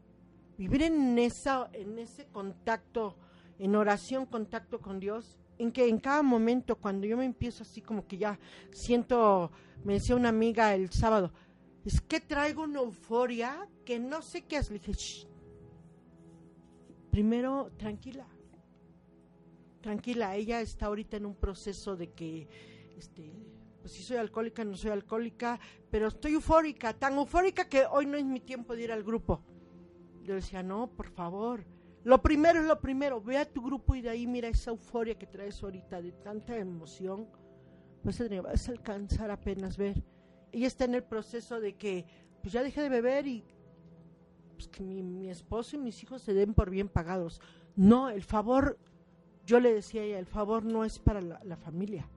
[0.58, 3.18] vivir en esa en ese contacto
[3.60, 7.82] en oración contacto con Dios en que en cada momento cuando yo me empiezo así
[7.82, 8.40] como que ya
[8.72, 9.52] siento
[9.84, 11.32] me decía una amiga el sábado
[11.86, 14.94] es que traigo una euforia que no sé qué es le dije
[17.12, 18.28] primero tranquila.
[19.82, 22.48] Tranquila ella está ahorita en un proceso de que
[22.98, 23.32] este
[23.82, 25.60] pues si soy alcohólica no soy alcohólica
[25.92, 29.44] pero estoy eufórica tan eufórica que hoy no es mi tiempo de ir al grupo
[30.24, 31.66] yo decía, no, por favor.
[32.04, 33.22] Lo primero es lo primero.
[33.22, 36.58] Ve a tu grupo y de ahí mira esa euforia que traes ahorita de tanta
[36.58, 37.28] emoción.
[38.04, 40.04] A, vas a alcanzar apenas ver.
[40.52, 42.06] Ella está en el proceso de que,
[42.42, 43.44] pues ya dejé de beber y
[44.56, 47.42] pues que mi, mi esposo y mis hijos se den por bien pagados.
[47.76, 48.78] No, el favor,
[49.46, 52.10] yo le decía a ella, el favor no es para la, la familia,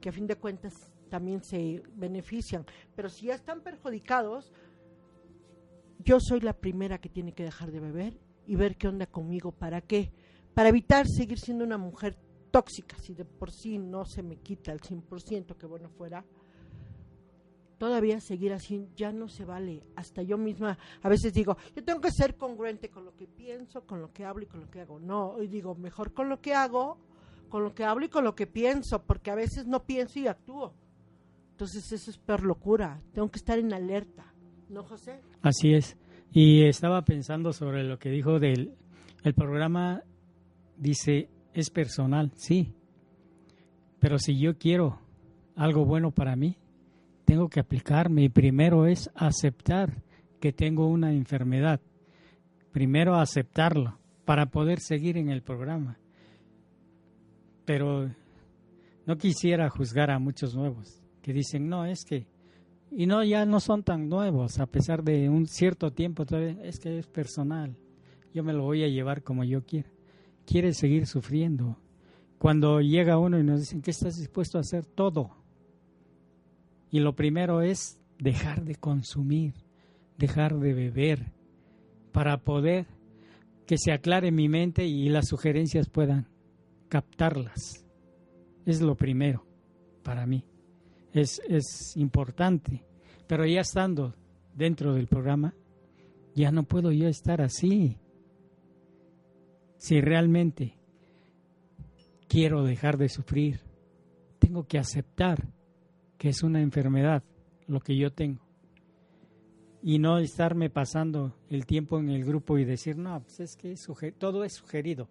[0.00, 2.64] que a fin de cuentas también se benefician.
[2.94, 4.52] Pero si ya están perjudicados,
[6.04, 9.52] yo soy la primera que tiene que dejar de beber y ver qué onda conmigo.
[9.52, 10.12] ¿Para qué?
[10.54, 12.16] Para evitar seguir siendo una mujer
[12.50, 16.24] tóxica, si de por sí no se me quita el 100%, que bueno fuera.
[17.78, 19.82] todavía seguir así ya no se vale.
[19.96, 23.86] Hasta yo misma a veces digo, yo tengo que ser congruente con lo que pienso,
[23.86, 24.98] con lo que hablo y con lo que hago.
[24.98, 26.98] No, y digo, mejor con lo que hago,
[27.48, 30.26] con lo que hablo y con lo que pienso, porque a veces no pienso y
[30.26, 30.74] actúo.
[31.52, 33.02] Entonces eso es per locura.
[33.12, 34.29] Tengo que estar en alerta.
[34.70, 35.20] ¿No, José?
[35.42, 35.96] Así es.
[36.32, 38.72] Y estaba pensando sobre lo que dijo del
[39.22, 40.02] el programa,
[40.76, 42.72] dice, es personal, sí.
[43.98, 45.00] Pero si yo quiero
[45.56, 46.56] algo bueno para mí,
[47.24, 50.02] tengo que aplicarme y primero es aceptar
[50.40, 51.80] que tengo una enfermedad.
[52.72, 55.98] Primero aceptarlo para poder seguir en el programa.
[57.66, 58.08] Pero
[59.06, 62.26] no quisiera juzgar a muchos nuevos que dicen, no, es que,
[62.90, 66.78] y no, ya no son tan nuevos, a pesar de un cierto tiempo, todavía es
[66.78, 67.76] que es personal,
[68.34, 69.90] yo me lo voy a llevar como yo quiera.
[70.46, 71.76] Quiere seguir sufriendo.
[72.38, 74.86] Cuando llega uno y nos dicen, ¿qué estás dispuesto a hacer?
[74.86, 75.40] Todo
[76.90, 79.54] y lo primero es dejar de consumir,
[80.18, 81.32] dejar de beber,
[82.12, 82.86] para poder
[83.66, 86.26] que se aclare mi mente y las sugerencias puedan
[86.88, 87.86] captarlas.
[88.66, 89.46] Es lo primero
[90.02, 90.44] para mí.
[91.12, 92.84] Es, es importante.
[93.26, 94.14] Pero ya estando
[94.54, 95.54] dentro del programa,
[96.34, 97.98] ya no puedo yo estar así.
[99.76, 100.76] Si realmente
[102.28, 103.60] quiero dejar de sufrir,
[104.38, 105.48] tengo que aceptar
[106.18, 107.22] que es una enfermedad
[107.66, 108.46] lo que yo tengo.
[109.82, 113.74] Y no estarme pasando el tiempo en el grupo y decir, no, pues es que
[114.12, 115.08] todo es sugerido.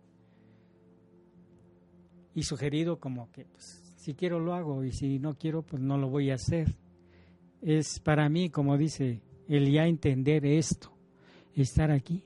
[2.35, 5.97] Y sugerido como que, pues, si quiero lo hago y si no quiero, pues no
[5.97, 6.73] lo voy a hacer.
[7.61, 10.93] Es para mí, como dice, el ya entender esto,
[11.53, 12.23] estar aquí.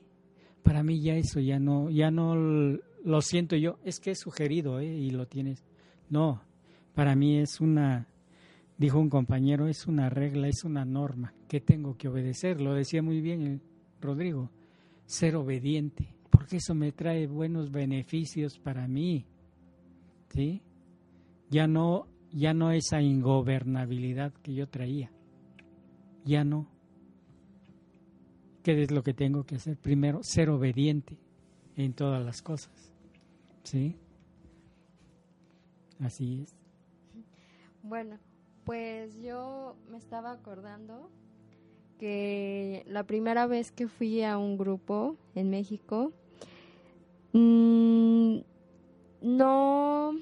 [0.62, 4.78] Para mí ya eso, ya no, ya no lo siento yo, es que es sugerido
[4.78, 4.86] ¿eh?
[4.86, 5.64] y lo tienes.
[6.08, 6.42] No,
[6.94, 8.06] para mí es una
[8.78, 12.60] dijo un compañero, es una regla, es una norma que tengo que obedecer.
[12.60, 13.60] Lo decía muy bien el
[14.00, 14.48] Rodrigo,
[15.06, 19.26] ser obediente, porque eso me trae buenos beneficios para mí.
[20.28, 20.62] ¿Sí?
[21.54, 25.12] Ya no ya no esa ingobernabilidad que yo traía.
[26.24, 26.66] Ya no.
[28.64, 29.76] ¿Qué es lo que tengo que hacer?
[29.76, 31.16] Primero, ser obediente
[31.76, 32.92] en todas las cosas.
[33.62, 33.96] ¿Sí?
[36.00, 36.56] Así es.
[37.84, 38.18] Bueno,
[38.64, 41.08] pues yo me estaba acordando
[42.00, 46.12] que la primera vez que fui a un grupo en México,
[47.32, 48.38] mm,
[49.22, 50.14] no,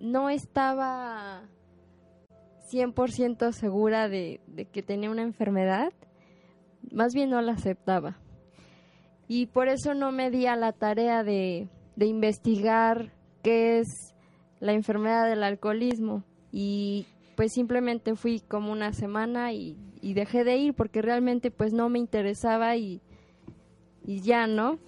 [0.00, 1.42] no estaba
[2.70, 4.40] 100% segura de,
[4.72, 5.92] que tenía una enfermedad,
[6.90, 8.18] más bien no la aceptaba.
[9.28, 14.14] Y por eso no me di a la tarea de, investigar qué es
[14.60, 16.22] la enfermedad del alcoholismo.
[16.52, 21.88] Y pues simplemente fui como una semana y, dejé de ir porque realmente pues no
[21.88, 23.00] me interesaba y
[24.04, 24.78] ya, ¿no?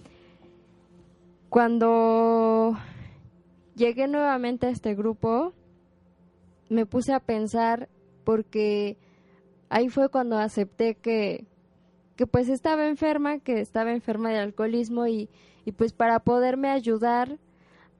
[1.49, 2.77] Cuando
[3.79, 5.53] llegué nuevamente a este grupo,
[6.69, 7.89] me puse a pensar
[8.23, 8.97] porque
[9.69, 11.45] ahí fue cuando acepté que,
[12.15, 15.29] que pues estaba enferma, que estaba enferma de alcoholismo y,
[15.65, 17.39] y pues para poderme ayudar,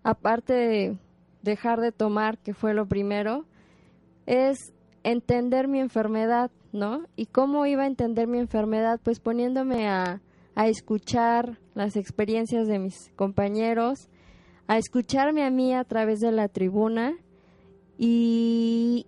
[0.04, 0.98] aparte de
[1.42, 3.46] dejar de tomar, que fue lo primero,
[4.26, 7.06] es entender mi enfermedad, ¿no?
[7.16, 9.00] ¿Y cómo iba a entender mi enfermedad?
[9.02, 10.22] Pues poniéndome a,
[10.56, 14.10] escuchar las experiencias de mis compañeros,
[14.70, 17.18] a escucharme a mí a través de la tribuna
[17.98, 19.08] y,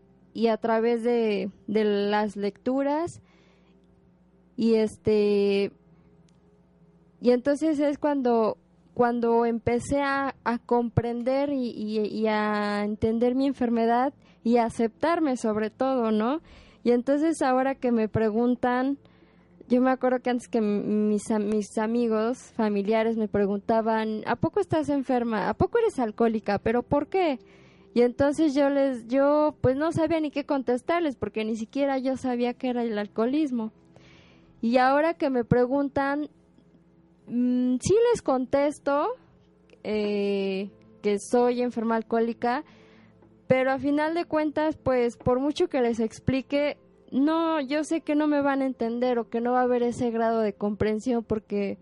[0.50, 3.22] a través de, las lecturas
[4.58, 5.72] y este
[7.22, 8.58] y entonces es cuando
[8.96, 10.34] cuando empecé a,
[10.66, 16.42] comprender y, a entender mi enfermedad y aceptarme sobre todo, ¿no?
[16.84, 18.98] Y entonces ahora que me preguntan,
[19.72, 21.32] yo me acuerdo que antes que mis,
[21.78, 25.48] amigos familiares me preguntaban, ¿a poco estás enferma?
[25.48, 26.60] ¿A poco eres alcohólica?
[26.60, 27.40] ¿Pero por qué?
[27.94, 32.18] Y entonces yo les, yo pues no sabía ni qué contestarles porque ni siquiera yo
[32.18, 33.72] sabía qué era el alcoholismo.
[34.62, 36.30] Y ahora que me preguntan,
[37.28, 39.08] mmm, sí les contesto
[39.86, 40.70] eh,
[41.02, 42.66] que soy enferma alcohólica,
[43.48, 46.78] pero a final de cuentas, pues por mucho que les explique,
[47.12, 49.84] no, yo sé que no me van a entender o que no va a haber
[49.84, 51.78] ese grado de comprensión porque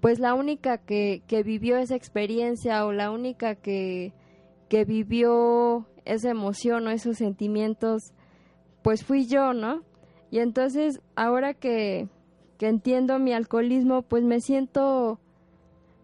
[0.00, 4.12] pues la única que, que vivió esa experiencia o la única que,
[4.68, 8.12] que vivió esa emoción o esos sentimientos,
[8.82, 9.82] pues fui yo, ¿no?
[10.30, 12.08] Y entonces ahora que,
[12.58, 15.18] que entiendo mi alcoholismo, pues me siento,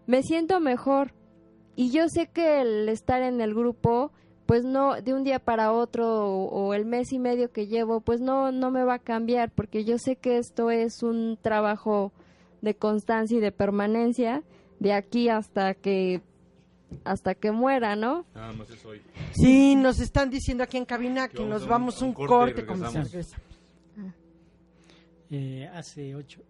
[0.07, 1.13] me siento mejor.
[1.75, 4.11] Y yo sé que el estar en el grupo
[4.45, 8.01] pues no, de un día para otro o, o el mes y medio que llevo,
[8.01, 12.11] pues no, no me va a cambiar, porque yo sé que esto es un trabajo
[12.61, 14.43] de constancia y de permanencia
[14.79, 16.21] de aquí hasta que
[17.05, 18.25] hasta que muera, ¿no?
[18.35, 19.01] Nada más es hoy.
[19.31, 22.05] Sí, nos están diciendo aquí en cabina que Que vamos nos a un- vamos a
[22.05, 22.65] un un corte y corte.
[22.67, 23.07] como regresamos.
[23.09, 23.37] se regresa.
[25.31, 26.41] Eh, hace ocho.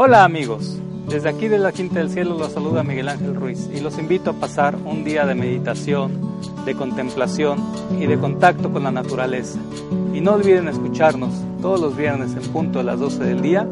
[0.00, 3.80] Hola amigos, desde aquí de la Quinta del Cielo los saluda Miguel Ángel Ruiz y
[3.80, 6.20] los invito a pasar un día de meditación,
[6.64, 7.58] de contemplación
[7.98, 9.58] y de contacto con la naturaleza.
[10.14, 13.66] Y no olviden escucharnos todos los viernes en punto a las 12 del día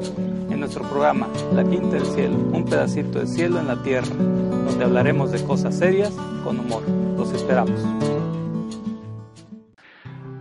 [0.51, 4.85] en nuestro programa La Quinta del Cielo, un pedacito de cielo en la tierra, donde
[4.85, 6.13] hablaremos de cosas serias
[6.43, 6.83] con humor.
[7.17, 7.81] Los esperamos.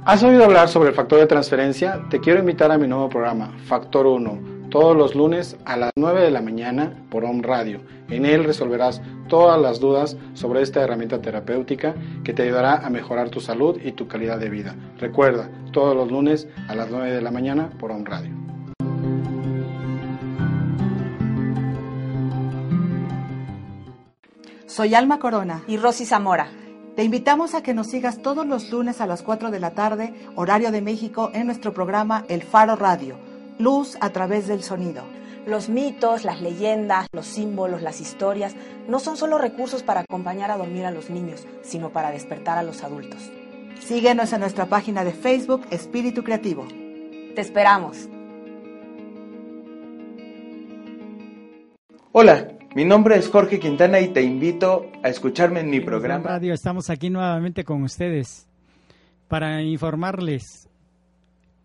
[0.04, 2.02] ¿Has oído hablar sobre el factor de transferencia?
[2.10, 6.22] Te quiero invitar a mi nuevo programa, Factor 1, todos los lunes a las 9
[6.22, 7.80] de la mañana por Home Radio.
[8.10, 13.30] En él resolverás todas las dudas sobre esta herramienta terapéutica que te ayudará a mejorar
[13.30, 14.76] tu salud y tu calidad de vida.
[15.00, 18.32] Recuerda, todos los lunes a las 9 de la mañana por Home Radio.
[24.66, 25.64] Soy Alma Corona.
[25.70, 26.50] y Rosy Zamora.
[26.98, 30.14] Te invitamos a que nos sigas todos los lunes a las 4 de la tarde,
[30.36, 33.16] horario de México, en nuestro programa El Faro Radio,
[33.58, 35.04] Luz a través del sonido.
[35.46, 38.56] Los mitos, las leyendas, los símbolos, las historias
[38.88, 42.63] no son solo recursos para acompañar a dormir a los niños, sino para despertar a
[42.63, 43.32] los adultos.
[43.80, 46.65] Síguenos en nuestra página de Facebook Espíritu Creativo.
[47.36, 48.10] Te esperamos.
[52.12, 56.28] Hola, mi nombre es Jorge Quintana y te invito a escucharme en mi En programa.
[56.28, 58.48] Radio, estamos aquí nuevamente con ustedes
[59.28, 60.64] para informarles.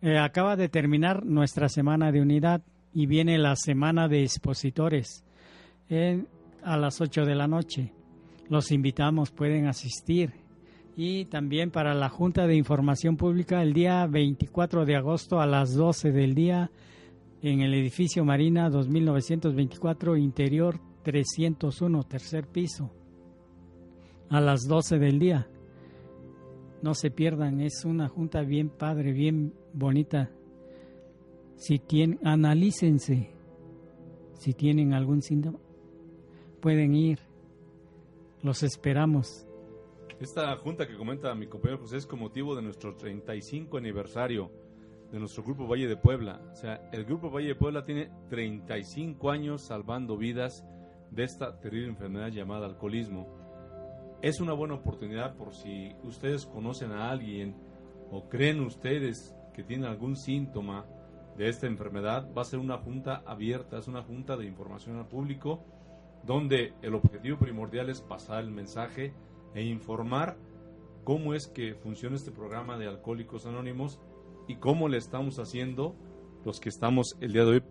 [0.03, 5.25] Eh, acaba de terminar nuestra semana de unidad y viene la semana de expositores
[5.91, 6.25] eh,
[6.63, 7.93] a las 8 de la noche.
[8.49, 10.33] Los invitamos, pueden asistir.
[10.97, 15.75] Y también para la Junta de Información Pública el día 24 de agosto a las
[15.75, 16.71] 12 del día
[17.43, 22.91] en el edificio Marina 2924, interior 301, tercer piso,
[24.29, 25.49] a las 12 del día.
[26.83, 30.31] No se pierdan, es una junta bien padre, bien bonita.
[31.57, 33.31] Si tienen, analícense.
[34.35, 35.59] Si tienen algún síntoma,
[36.61, 37.19] pueden ir.
[38.43, 39.47] Los esperamos.
[40.19, 44.51] Esta junta que comenta mi compañero José es con motivo de nuestro 35 aniversario
[45.13, 46.41] de nuestro Grupo Valle de Puebla.
[46.53, 50.65] O sea, el Grupo Valle de Puebla tiene 35 años salvando vidas
[51.11, 53.40] de esta terrible enfermedad llamada alcoholismo.
[54.23, 57.55] Es una buena oportunidad por si ustedes conocen a alguien
[58.11, 60.85] o creen ustedes que tiene algún síntoma
[61.39, 62.29] de esta enfermedad.
[62.37, 65.65] Va a ser una junta abierta, es una junta de información al público
[66.23, 69.15] donde el objetivo primordial es pasar el mensaje
[69.55, 70.37] e informar
[71.03, 73.99] cómo es que funciona este programa de Alcohólicos Anónimos
[74.47, 75.97] y cómo le estamos haciendo
[76.45, 77.63] los que estamos el día de hoy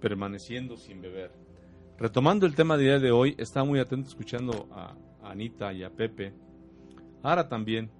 [0.00, 1.30] permaneciendo sin beber.
[1.98, 4.96] Retomando el tema del día de hoy, estaba muy atento escuchando a
[5.30, 6.32] Anita y a Pepe.
[7.22, 7.90] Ahora también,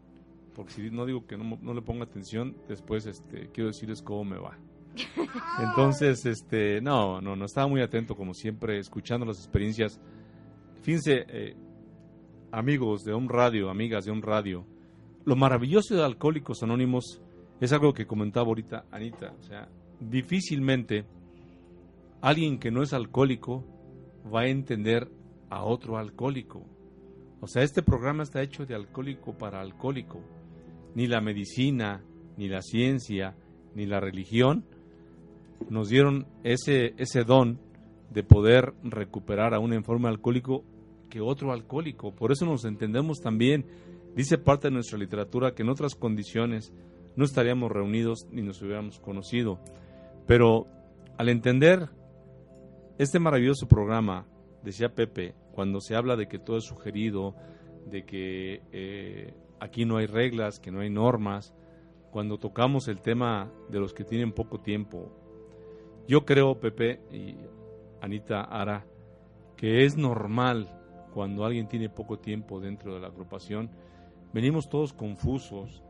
[0.54, 4.24] porque si no digo que no, no le ponga atención, después este, quiero decirles cómo
[4.24, 4.58] me va.
[5.60, 10.00] Entonces, este, no, no, no, estaba muy atento como siempre, escuchando las experiencias.
[10.82, 11.56] Fíjense, eh,
[12.52, 14.64] amigos de un radio, amigas de un radio,
[15.24, 17.20] lo maravilloso de Alcohólicos Anónimos
[17.60, 19.34] es algo que comentaba ahorita Anita.
[19.38, 19.68] O sea,
[20.00, 21.04] difícilmente
[22.20, 23.64] alguien que no es alcohólico
[24.32, 25.10] va a entender
[25.50, 26.64] a otro alcohólico.
[27.40, 30.20] O sea, este programa está hecho de alcohólico para alcohólico.
[30.94, 32.02] Ni la medicina,
[32.36, 33.36] ni la ciencia,
[33.74, 34.64] ni la religión
[35.70, 37.58] nos dieron ese, ese don
[38.10, 40.64] de poder recuperar a un enfermo alcohólico
[41.10, 42.14] que otro alcohólico.
[42.14, 43.66] Por eso nos entendemos también.
[44.14, 46.72] Dice parte de nuestra literatura que en otras condiciones
[47.16, 49.58] no estaríamos reunidos ni nos hubiéramos conocido.
[50.26, 50.66] Pero
[51.18, 51.88] al entender
[52.98, 54.26] este maravilloso programa,
[54.62, 57.34] decía Pepe, cuando se habla de que todo es sugerido,
[57.84, 61.52] de que eh, aquí no hay reglas, que no hay normas,
[62.12, 65.10] cuando tocamos el tema de los que tienen poco tiempo,
[66.06, 67.34] yo creo, Pepe y
[68.00, 68.86] Anita Ara,
[69.56, 70.68] que es normal
[71.12, 73.68] cuando alguien tiene poco tiempo dentro de la agrupación,
[74.32, 75.82] venimos todos confusos,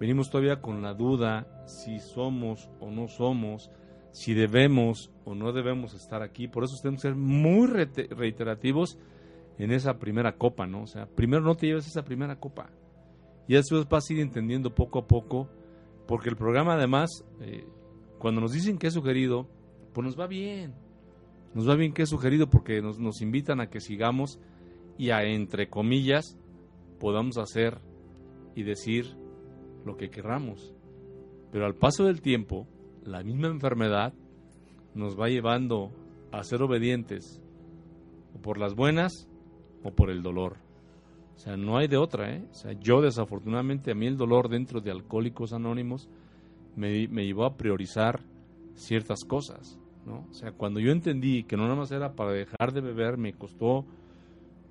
[0.00, 3.70] venimos todavía con la duda si somos o no somos,
[4.12, 6.48] si debemos o no debemos estar aquí.
[6.48, 8.98] Por eso tenemos que ser muy reiterativos
[9.58, 10.82] en esa primera copa, ¿no?
[10.82, 12.70] O sea, primero no te lleves esa primera copa.
[13.48, 15.48] Y eso vas a ir entendiendo poco a poco,
[16.06, 17.66] porque el programa además, eh,
[18.18, 19.48] cuando nos dicen que es sugerido,
[19.92, 20.74] pues nos va bien.
[21.54, 24.38] Nos va bien que es sugerido porque nos, nos invitan a que sigamos
[24.96, 26.38] y a, entre comillas,
[26.98, 27.78] podamos hacer
[28.54, 29.16] y decir
[29.84, 30.74] lo que querramos.
[31.50, 32.66] Pero al paso del tiempo,
[33.04, 34.12] la misma enfermedad
[34.94, 35.90] nos va llevando
[36.30, 37.40] a ser obedientes,
[38.34, 39.28] o por las buenas
[39.82, 40.56] o por el dolor.
[41.36, 42.46] O sea, no hay de otra, ¿eh?
[42.50, 46.08] O sea, yo desafortunadamente a mí el dolor dentro de Alcohólicos Anónimos
[46.76, 48.20] me, me llevó a priorizar
[48.74, 50.26] ciertas cosas, ¿no?
[50.30, 53.32] O sea, cuando yo entendí que no nada más era para dejar de beber, me
[53.32, 53.84] costó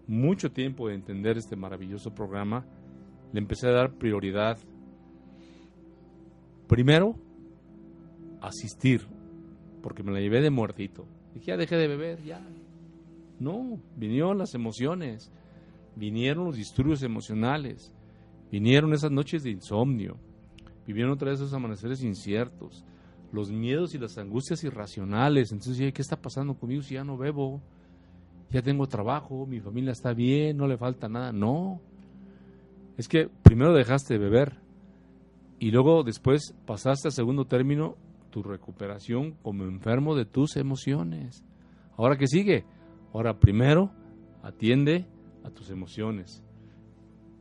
[0.07, 2.65] mucho tiempo de entender este maravilloso programa,
[3.33, 4.57] le empecé a dar prioridad.
[6.67, 7.15] Primero,
[8.41, 9.07] asistir,
[9.81, 11.05] porque me la llevé de muertito.
[11.33, 12.41] Dije, ya dejé de beber, ya.
[13.39, 15.31] No, vinieron las emociones,
[15.95, 17.91] vinieron los disturbios emocionales,
[18.51, 20.17] vinieron esas noches de insomnio,
[20.85, 22.83] vivieron otra vez esos amaneceres inciertos,
[23.31, 25.51] los miedos y las angustias irracionales.
[25.51, 27.61] Entonces, ¿qué está pasando conmigo si ya no bebo?
[28.51, 31.31] Ya tengo trabajo, mi familia está bien, no le falta nada.
[31.31, 31.79] No,
[32.97, 34.57] es que primero dejaste de beber
[35.57, 37.95] y luego después pasaste a segundo término
[38.31, 41.45] tu recuperación como enfermo de tus emociones.
[41.97, 42.65] Ahora qué sigue?
[43.13, 43.91] Ahora primero
[44.41, 45.05] atiende
[45.43, 46.43] a tus emociones.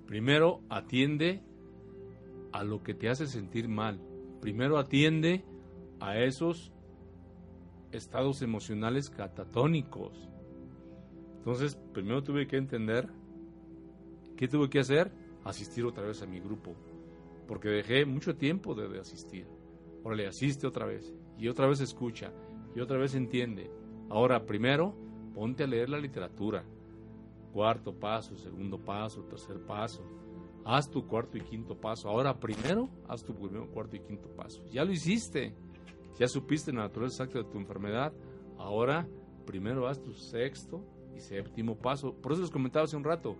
[0.06, 1.42] Primero atiende
[2.52, 4.00] a lo que te hace sentir mal.
[4.40, 5.44] Primero atiende
[6.00, 6.72] a esos
[7.92, 10.28] estados emocionales catatónicos.
[11.38, 13.08] Entonces, primero tuve que entender
[14.36, 15.12] qué tuve que hacer,
[15.44, 16.74] asistir otra vez a mi grupo,
[17.46, 19.00] porque dejé mucho tiempo de, de
[20.00, 20.06] asistir.
[20.06, 21.14] Órale, asiste otra vez.
[21.38, 22.32] Y otra vez escucha.
[22.74, 23.70] Y otra vez entiende.
[24.08, 24.94] Ahora, primero,
[25.34, 26.64] ponte a leer la literatura.
[27.52, 30.02] Cuarto paso, segundo paso, tercer paso.
[30.64, 32.08] Haz tu cuarto y quinto paso.
[32.08, 34.62] Ahora, primero, haz tu primero, cuarto y quinto paso.
[34.70, 35.54] Ya lo hiciste.
[36.18, 38.12] Ya supiste la naturaleza exacta de tu enfermedad.
[38.58, 39.08] Ahora,
[39.46, 40.84] primero haz tu sexto
[41.16, 42.14] y séptimo paso.
[42.14, 43.36] Por eso les comentaba hace un rato.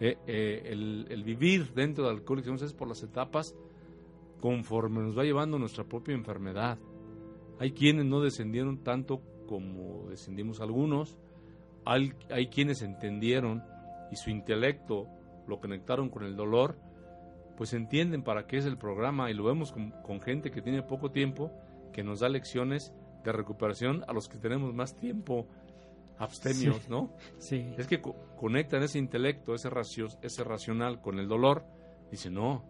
[0.00, 3.54] Eh, eh, el, vivir dentro del alcohólico es por las etapas
[4.40, 6.78] conforme nos va llevando nuestra propia enfermedad.
[7.58, 11.16] Hay quienes no descendieron tanto como descendimos algunos,
[11.84, 13.62] hay, hay quienes entendieron
[14.10, 15.06] y su intelecto
[15.46, 16.76] lo conectaron con el dolor,
[17.56, 20.82] pues entienden para qué es el programa y lo vemos con, con gente que tiene
[20.82, 21.50] poco tiempo,
[21.92, 22.92] que nos da lecciones
[23.24, 25.46] de recuperación a los que tenemos más tiempo
[26.18, 26.86] abstemios, Sí.
[26.90, 27.10] ¿no?
[27.38, 27.74] Sí.
[27.78, 31.64] Es que co- conectan ese intelecto, ese, racio- ese racional con el dolor.
[32.10, 32.64] Dice, no,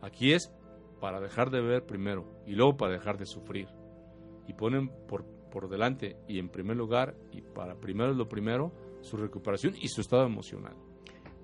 [0.00, 0.52] aquí es
[1.00, 3.68] para dejar de beber primero y luego para dejar de sufrir.
[4.46, 9.16] Y ponen por, por delante y en primer lugar, y para primero lo primero, su
[9.16, 10.74] recuperación y su estado emocional.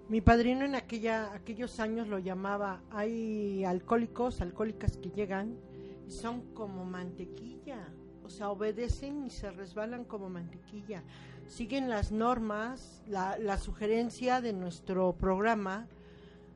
[0.09, 5.59] Mi padrino en aquella, aquellos años lo llamaba, hay alcohólicos, alcohólicas que llegan
[6.07, 7.89] y son como mantequilla,
[8.23, 11.03] o sea, obedecen y se resbalan como mantequilla,
[11.47, 15.89] siguen las normas, la, la sugerencia de nuestro programa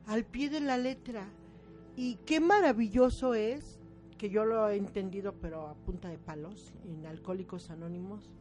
[0.07, 1.27] al pie de la letra.
[1.95, 3.79] Y qué maravilloso es,
[4.17, 8.33] que yo lo he entendido pero a punta de palos, en Alcohólicos Anónimos,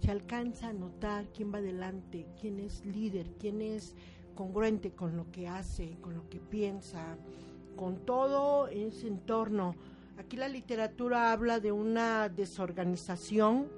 [0.00, 3.96] se alcanza a notar quién va adelante, quién es líder, quién es
[4.34, 7.16] congruente con lo que hace, con lo que piensa,
[7.76, 9.74] con todo ese entorno.
[10.18, 13.68] Aquí la literatura habla de una desorganización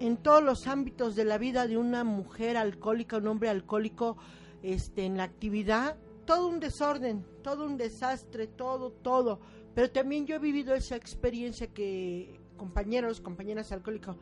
[0.00, 4.16] en todos los ámbitos de la vida de una mujer alcohólica, un hombre alcohólico,
[4.62, 9.40] este, en la actividad, todo un desorden, todo un desastre, todo, todo.
[9.74, 14.16] Pero también yo he vivido esa experiencia que compañeros, compañeras alcohólicos,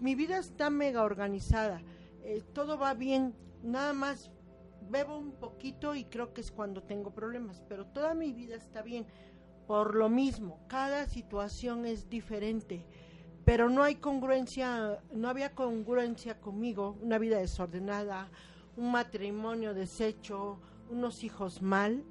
[0.00, 1.82] mi vida está mega organizada,
[2.22, 4.30] eh, todo va bien, nada más
[4.90, 8.82] bebo un poquito y creo que es cuando tengo problemas, pero toda mi vida está
[8.82, 9.06] bien.
[9.66, 12.84] Por lo mismo, cada situación es diferente,
[13.44, 18.28] pero no hay congruencia, no había congruencia conmigo, una vida desordenada,
[18.76, 20.58] un matrimonio deshecho,
[20.90, 22.02] unos hijos mal,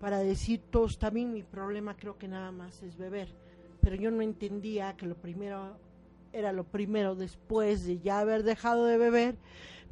[0.00, 3.28] para decir todo está bien, mi problema creo que nada más es beber.
[3.80, 5.76] Pero yo no entendía que lo primero
[6.32, 9.36] era lo primero después de ya haber dejado de beber,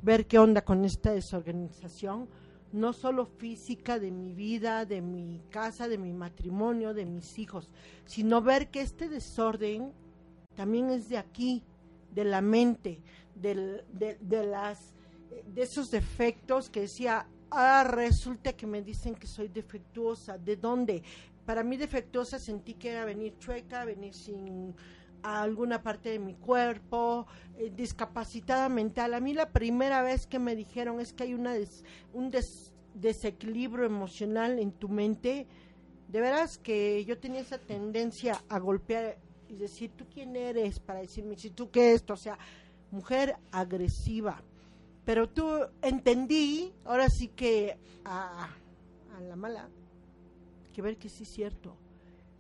[0.03, 2.29] ver qué onda con esta desorganización,
[2.73, 7.71] no solo física de mi vida, de mi casa, de mi matrimonio, de mis hijos,
[8.05, 9.93] sino ver que este desorden
[10.55, 11.65] también es de aquí,
[12.15, 13.01] de la mente,
[13.35, 14.95] del- de, de las
[15.55, 21.03] de esos defectos que decía, ah, resulta que me dicen que soy defectuosa, ¿de dónde?
[21.45, 24.75] Para mí defectuosa sentí que era venir chueca, venir sin
[25.23, 27.27] alguna parte de mi cuerpo,
[27.59, 29.15] eh, discapacitada mental.
[29.15, 32.73] A mí la primera vez que me dijeron es que hay una des- un des-
[32.95, 35.47] desequilibrio emocional en tu mente,
[36.09, 39.19] de veras que yo tenía esa tendencia a golpear
[39.49, 40.79] y decir, ¿tú quién eres?
[40.81, 42.39] Para decirme, si tú qué esto, o sea,
[42.91, 44.43] mujer agresiva.
[45.09, 45.49] Pero tú
[45.81, 48.51] entendí, ahora sí que a,
[49.17, 49.71] a la mala,
[50.71, 51.75] que ver que sí es cierto,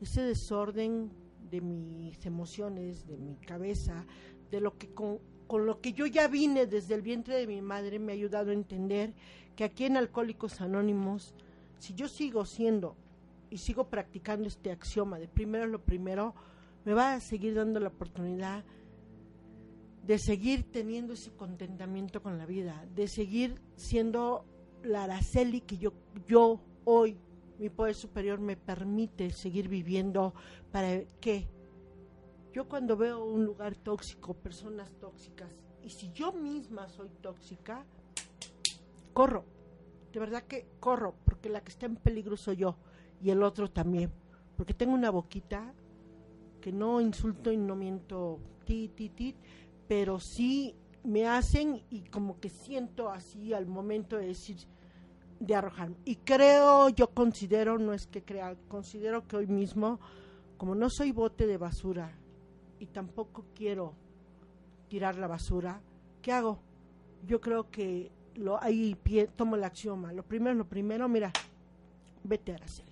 [0.02, 1.10] ese desorden
[1.50, 4.04] de mis emociones, de mi cabeza,
[4.50, 7.98] de lo que con, lo que yo ya vine desde el vientre de mi madre,
[7.98, 9.14] me ha ayudado a entender
[9.56, 11.34] que aquí en Alcohólicos Anónimos,
[11.78, 12.96] si yo sigo siendo
[13.48, 16.34] y sigo practicando este axioma de primero lo primero,
[16.84, 18.62] me va a seguir dando la oportunidad
[20.08, 24.46] de seguir teniendo ese contentamiento con la vida, de seguir siendo
[24.82, 25.92] la Araceli que yo,
[26.26, 27.18] yo hoy,
[27.58, 30.32] mi poder superior, me permite seguir viviendo
[30.72, 31.46] para que
[32.54, 35.54] yo cuando veo un lugar tóxico, personas tóxicas,
[35.84, 37.84] y si yo misma soy tóxica,
[39.12, 39.44] corro,
[40.10, 42.76] de verdad que corro, porque la que está en peligro soy yo
[43.20, 44.10] y el otro también,
[44.56, 45.74] porque tengo una boquita
[46.62, 49.36] que no insulto y no miento, ti, ti, ti,
[49.88, 54.58] pero sí me hacen y como que siento así al momento de decir,
[55.40, 55.96] de arrojarme.
[56.04, 59.98] Y creo, yo considero, no es que crea, considero que hoy mismo,
[60.56, 62.12] como no soy bote de basura
[62.78, 63.94] y tampoco quiero
[64.88, 65.80] tirar la basura,
[66.22, 66.60] ¿qué hago?
[67.26, 70.12] Yo creo que lo ahí pie, tomo el axioma.
[70.12, 71.32] Lo primero, lo primero, mira,
[72.22, 72.88] vete Araceli.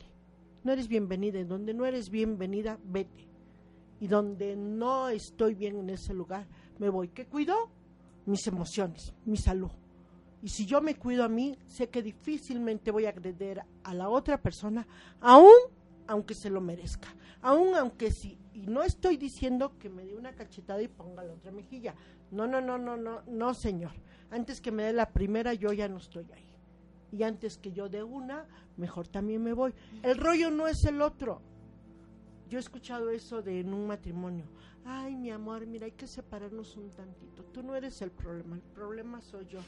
[0.64, 1.38] No eres bienvenida.
[1.38, 3.28] En donde no eres bienvenida, vete.
[4.00, 6.46] Y donde no estoy bien en ese lugar,
[6.78, 7.08] me voy.
[7.08, 7.54] ¿Qué cuido?
[8.26, 9.70] Mis emociones, mi salud.
[10.42, 14.08] Y si yo me cuido a mí, sé que difícilmente voy a agredir a la
[14.08, 14.86] otra persona,
[15.20, 15.50] aún
[16.08, 17.08] aunque se lo merezca.
[17.42, 18.38] Aún aunque sí.
[18.54, 21.94] Y no estoy diciendo que me dé una cachetada y ponga la otra mejilla.
[22.30, 23.92] No, no, no, no, no, no, señor.
[24.30, 26.56] Antes que me dé la primera, yo ya no estoy ahí.
[27.12, 28.46] Y antes que yo dé una,
[28.76, 29.74] mejor también me voy.
[30.02, 31.40] El rollo no es el otro.
[32.48, 34.46] Yo he escuchado eso de en un matrimonio.
[34.88, 37.42] Ay, mi amor, mira, hay que separarnos un tantito.
[37.44, 39.58] Tú no eres el problema, el problema soy yo.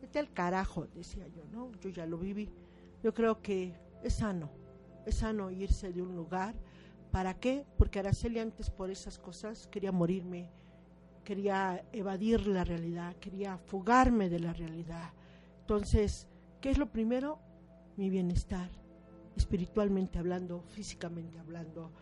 [0.00, 1.70] Vete al carajo, decía yo, ¿no?
[1.80, 2.48] Yo ya lo viví.
[3.02, 4.50] Yo creo que es sano,
[5.04, 6.54] es sano irse de un lugar.
[7.10, 7.66] ¿Para qué?
[7.76, 10.50] Porque Araceli antes por esas cosas quería morirme,
[11.24, 15.12] quería evadir la realidad, quería fugarme de la realidad.
[15.60, 16.26] Entonces,
[16.62, 17.38] ¿qué es lo primero?
[17.98, 18.70] Mi bienestar,
[19.36, 21.92] espiritualmente hablando, físicamente hablando.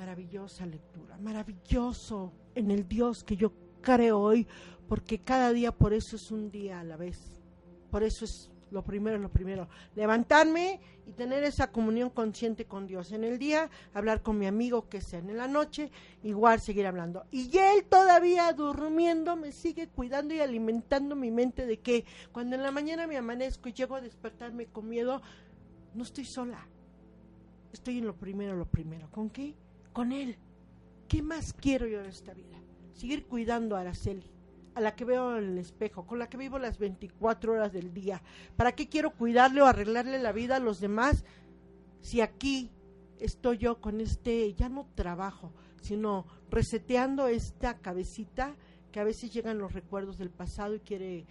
[0.00, 4.46] Maravillosa lectura, maravilloso en el Dios que yo creo hoy,
[4.88, 7.42] porque cada día por eso es un día a la vez.
[7.90, 9.68] Por eso es lo primero, lo primero.
[9.94, 13.12] Levantarme y tener esa comunión consciente con Dios.
[13.12, 15.18] En el día, hablar con mi amigo que sea.
[15.18, 15.90] En la noche,
[16.22, 17.26] igual seguir hablando.
[17.30, 22.62] Y él todavía durmiendo me sigue cuidando y alimentando mi mente de que cuando en
[22.62, 25.20] la mañana me amanezco y llego a despertarme con miedo,
[25.92, 26.66] no estoy sola.
[27.70, 29.10] Estoy en lo primero, lo primero.
[29.10, 29.54] ¿Con qué?
[29.92, 30.36] Con él.
[31.08, 32.56] ¿Qué más quiero yo de esta vida?
[32.94, 34.30] Seguir cuidando a Araceli
[34.74, 37.92] a la que veo en el espejo, con la que vivo las 24 horas del
[37.92, 38.22] día.
[38.56, 41.24] ¿Para qué quiero cuidarle o arreglarle la vida a los demás
[42.00, 42.70] si aquí
[43.18, 48.56] estoy yo con este, ya no trabajo, sino reseteando esta cabecita
[48.92, 51.26] que a veces llegan los recuerdos del pasado y quiere,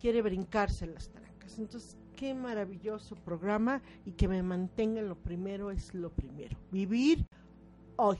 [0.00, 1.58] quiere brincarse en las trancas?
[1.58, 6.56] Entonces, qué maravilloso programa y que me mantenga en lo primero es lo primero.
[6.70, 7.26] Vivir
[7.96, 8.16] hoy.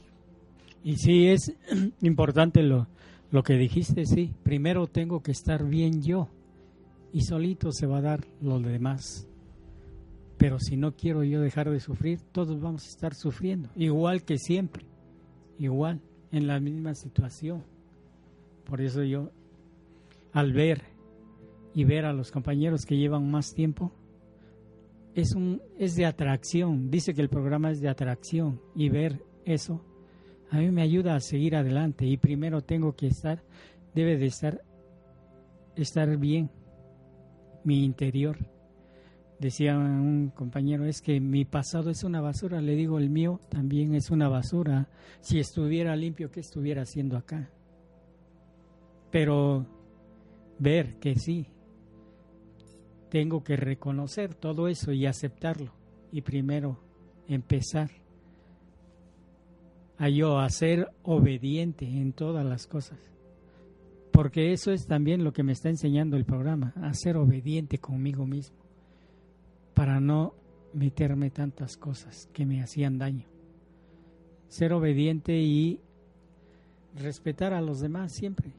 [0.83, 1.55] Y sí, es
[2.03, 2.87] importante lo,
[3.31, 4.35] lo que dijiste, sí.
[4.43, 6.29] Primero tengo que estar bien yo
[7.13, 9.27] y solito se va a dar lo demás.
[10.39, 14.37] Pero si no quiero yo dejar de sufrir, todos vamos a estar sufriendo, igual que
[14.37, 14.85] siempre,
[15.59, 17.65] igual, en la misma situación.
[18.65, 19.31] Por eso yo,
[20.33, 20.83] al ver
[21.73, 23.93] y ver a los compañeros que llevan más tiempo,
[25.15, 26.91] es, un, es de atracción.
[26.91, 29.81] Dice que el programa es de atracción y ver eso
[30.51, 33.43] a mí me ayuda a seguir adelante y primero tengo que estar,
[33.95, 34.63] debe de estar,
[35.75, 36.51] estar bien
[37.65, 38.39] mi interior.
[39.41, 43.95] Decía un compañero, es que mi pasado es una basura, le digo, el mío también
[43.95, 44.89] es una basura.
[45.21, 47.51] Si estuviera limpio, ¿qué estuviera haciendo acá?
[49.11, 49.67] Pero
[50.59, 51.49] ver que sí,
[53.11, 55.73] tengo que reconocer todo eso y aceptarlo
[56.13, 56.79] y primero
[57.29, 57.91] empezar
[59.99, 62.99] a yo a ser obediente en todas las cosas.
[64.13, 68.27] Porque eso es también lo que me está enseñando el programa, a ser obediente conmigo
[68.27, 68.57] mismo,
[69.75, 70.35] para no
[70.73, 73.27] meterme tantas cosas que me hacían daño.
[74.49, 75.81] Ser obediente y
[76.95, 78.53] respetar a los demás siempre.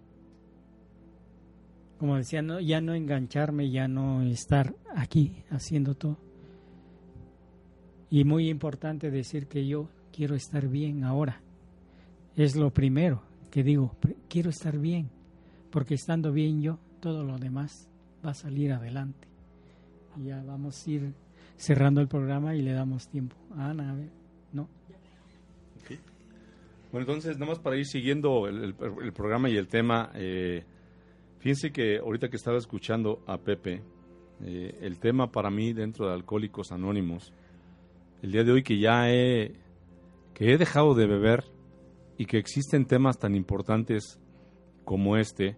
[2.00, 6.18] Como decía, no, ya no engancharme, ya no estar aquí haciendo todo.
[8.10, 11.40] Y muy importante decir que yo quiero estar bien ahora.
[12.36, 13.96] Es lo primero que digo,
[14.28, 15.12] quiero estar bien,
[15.70, 17.88] porque estando bien yo, todo lo demás
[18.26, 19.28] va a salir adelante.
[20.18, 21.14] Y ya vamos a ir
[21.56, 23.36] cerrando el programa y le damos tiempo.
[23.56, 24.10] Ana, a ver,
[24.54, 24.68] ¿no?
[26.92, 28.74] Bueno, entonces, nada más para ir siguiendo el,
[29.14, 30.64] programa y el tema, eh,
[31.38, 33.84] fíjense que ahorita que estaba escuchando a Pepe,
[34.44, 37.34] eh, el tema para mí dentro de Alcohólicos Anónimos,
[38.24, 39.67] el día de hoy que ya he,
[40.38, 41.46] que he dejado de beber
[42.16, 44.20] y que existen temas tan importantes
[44.86, 45.58] como este,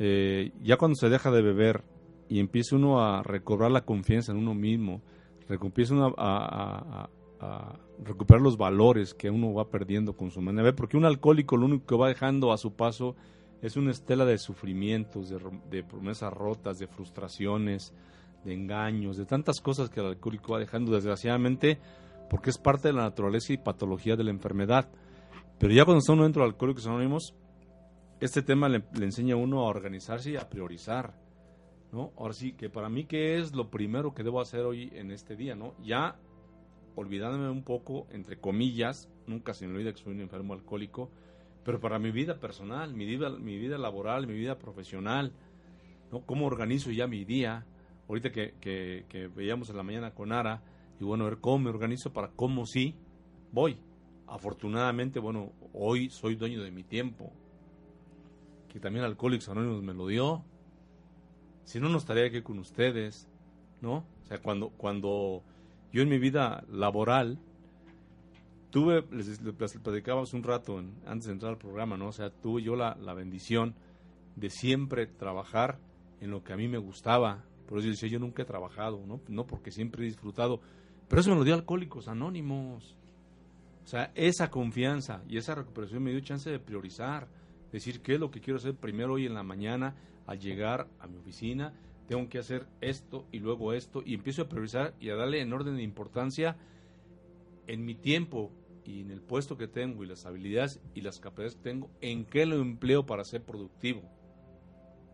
[0.00, 1.84] eh, ya cuando se deja de beber
[2.28, 5.00] y empieza uno a recobrar la confianza en uno mismo,
[5.48, 7.08] empieza uno a,
[8.02, 11.66] recuperar los valores que uno va perdiendo con su manera de porque un alcohólico lo
[11.66, 13.14] único que va dejando a su paso
[13.62, 15.32] es una estela de sufrimientos,
[15.70, 17.94] de, promesas rotas, de frustraciones,
[18.44, 20.90] de engaños, de tantas cosas que el alcohólico va dejando.
[20.92, 21.78] Desgraciadamente
[22.30, 24.88] porque es parte de la naturaleza y patología de la enfermedad.
[25.58, 27.34] Pero ya cuando está uno dentro de Alcohólicos Anónimos,
[28.20, 31.14] este tema le, le enseña a uno a organizarse y a priorizar
[31.92, 32.12] ¿no?
[32.16, 35.36] Ahora sí, que para mí, ¿qué es lo primero que debo hacer hoy en este
[35.36, 35.74] día, no?
[35.82, 36.16] Ya
[36.94, 41.10] olvidándome un poco, entre comillas, nunca se me olvida que soy un enfermo alcohólico,
[41.64, 45.32] pero para mi vida personal, mi vida, mi vida laboral, mi vida profesional,
[46.12, 46.20] ¿no?
[46.22, 47.64] ¿Cómo organizo ya mi día?
[48.08, 50.62] Ahorita que, que, que veíamos en la mañana con Ara,
[51.00, 52.94] y bueno, a ver cómo me organizo para cómo sí
[53.52, 53.78] voy.
[54.26, 57.32] Afortunadamente, bueno, hoy soy dueño de mi tiempo,
[58.68, 60.44] que también Alcohólicos Anónimos me lo dio,
[61.64, 63.28] si no, no estaría aquí con ustedes,
[63.80, 64.06] ¿no?
[64.22, 65.42] O sea, cuando, cuando
[65.92, 67.38] yo en mi vida laboral
[68.70, 72.08] tuve, les, les platicábamos un rato antes de entrar al programa, ¿no?
[72.08, 73.74] O sea, tuve yo la, la, bendición
[74.36, 75.78] de siempre trabajar
[76.20, 77.44] en lo que a mí me gustaba.
[77.66, 79.20] Por eso yo decía, yo nunca he trabajado, ¿no?
[79.28, 80.60] No porque siempre he disfrutado.
[81.08, 82.96] Pero eso me lo dio Alcohólicos Anónimos.
[83.84, 87.26] O sea, esa confianza y esa recuperación me dio chance de priorizar,
[87.72, 89.94] decir qué es lo que quiero hacer primero hoy en la mañana,
[90.26, 91.72] al llegar a mi oficina,
[92.06, 95.52] tengo que hacer esto y luego esto, y empiezo a priorizar y a darle en
[95.52, 96.56] orden de importancia
[97.66, 98.52] en mi tiempo
[98.84, 102.26] y en el puesto que tengo y las habilidades y las capacidades que tengo, en
[102.26, 104.02] qué lo empleo para ser productivo.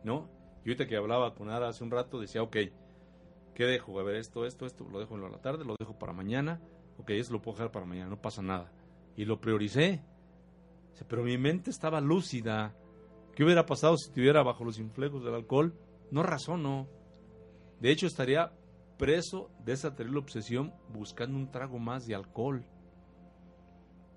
[0.03, 0.29] ¿No?
[0.65, 2.57] Y ahorita que hablaba con Ara hace un rato, decía, ok,
[3.55, 3.99] ¿qué dejo?
[3.99, 6.61] A ver, esto, esto, esto, lo dejo en la tarde, lo dejo para mañana,
[6.99, 8.73] ok, eso lo puedo dejar para mañana, no pasa nada.
[9.17, 10.03] Y lo prioricé.
[11.09, 12.75] Pero mi mente estaba lúcida,
[13.35, 15.75] ¿Qué hubiera pasado si estuviera bajo los influjos del alcohol?
[16.11, 16.87] No razono.
[17.81, 18.53] De hecho, estaría
[18.97, 22.65] preso de esa terrible obsesión buscando un trago más de alcohol.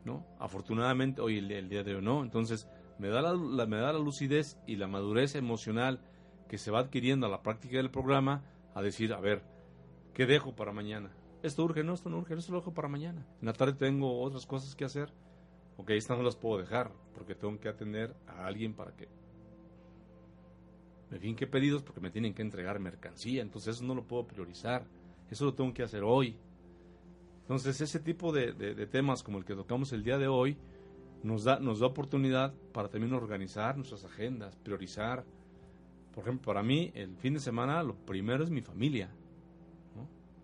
[0.05, 0.25] ¿No?
[0.39, 2.21] Afortunadamente, hoy el, día de hoy no.
[2.21, 2.69] Entonces,
[2.99, 5.99] me da la, me da la lucidez y la madurez emocional
[6.47, 8.43] que se va adquiriendo a la práctica del programa
[8.78, 9.43] a decir, a ver,
[10.13, 11.11] ¿qué dejo para mañana?
[11.43, 13.25] Esto urge, no, esto no urge, esto lo dejo para mañana.
[13.41, 15.11] En la tarde tengo otras cosas que hacer
[15.78, 19.07] ok, estas no las puedo dejar porque tengo que atender a alguien para que
[21.09, 24.86] me finque pedidos porque me tienen que entregar mercancía, entonces eso no lo puedo priorizar,
[25.30, 26.38] eso lo tengo que hacer hoy.
[27.41, 28.51] Entonces ese tipo de,
[28.88, 30.57] temas como el que tocamos el día de hoy
[31.23, 35.23] nos da, nos da oportunidad para también organizar nuestras agendas, priorizar.
[36.18, 39.07] Por ejemplo, para mí el fin de semana lo primero es mi familia.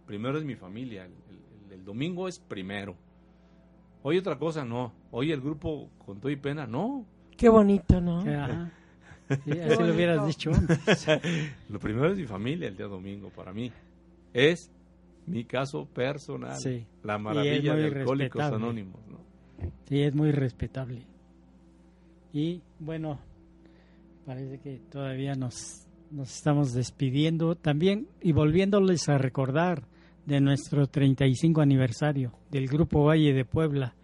[0.05, 1.09] Primero es mi familia,
[1.71, 2.95] el domingo es primero
[4.05, 4.93] Hoy otra cosa, no.
[5.11, 7.05] Hoy el grupo con todo y pena, no.
[7.38, 8.24] Qué bonito, ¿no?
[9.45, 10.51] Sí, así lo hubieras dicho
[11.69, 13.71] lo primero es mi familia el día domingo para mí.
[14.32, 14.69] Es
[15.26, 16.57] mi caso personal.
[16.57, 16.86] Sí.
[17.01, 19.17] La maravilla de Alcohólicos Anónimos, ¿no?
[19.88, 21.03] Sí, es muy respetable.
[22.34, 23.17] Y bueno,
[24.26, 29.84] parece que todavía nos, nos estamos despidiendo también y volviéndoles a recordar
[30.26, 33.95] de nuestro 35 aniversario del Grupo Valle de Puebla.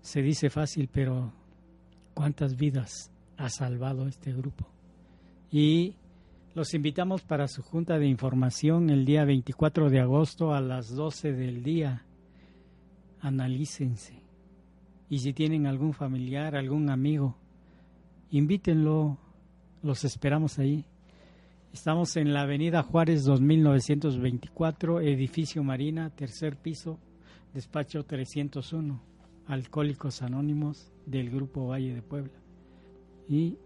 [0.00, 1.32] Se dice fácil, pero
[2.14, 4.66] ¿cuántas vidas ha salvado este grupo?
[5.50, 5.94] Y
[6.54, 11.32] los invitamos para su junta de información el día 24 de agosto a las 12
[11.32, 12.04] del día.
[13.20, 14.22] Analícense.
[15.10, 17.36] Y si tienen algún familiar, algún amigo,
[18.30, 19.18] invítenlo.
[19.82, 20.84] Los esperamos ahí.
[21.72, 26.98] Estamos en la Avenida Juárez 2924, edificio Marina, tercer piso,
[27.54, 29.00] despacho 301,
[29.46, 32.32] Alcohólicos Anónimos del Grupo Valle de Puebla.
[33.28, 33.56] Y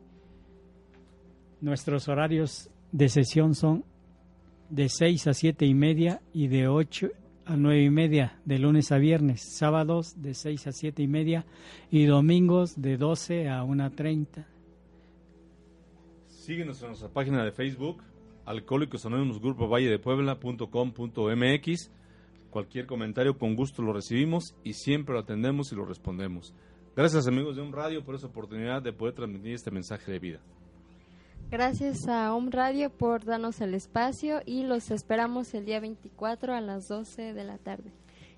[1.63, 3.85] nuestros horarios de sesión son
[4.69, 7.09] de 6 a 7 y media y de 8
[7.45, 11.45] a nueve y media de lunes a viernes, sábados de 6 a siete y media
[11.91, 14.47] y domingos de 12 a 1.30.
[16.43, 18.03] Síguenos en nuestra página de Facebook,
[18.47, 21.91] Alcohólicos Anónimos Grupo Valle de Puebla.com.mx.
[22.51, 26.53] Cualquier comentario con gusto lo recibimos y siempre lo atendemos y lo respondemos.
[26.97, 30.41] Gracias amigos de un radio por esa oportunidad de poder transmitir este mensaje de vida.
[31.49, 36.61] Gracias a Home Radio por darnos el espacio y los esperamos el día 24 a
[36.61, 37.93] las 12 de la tarde.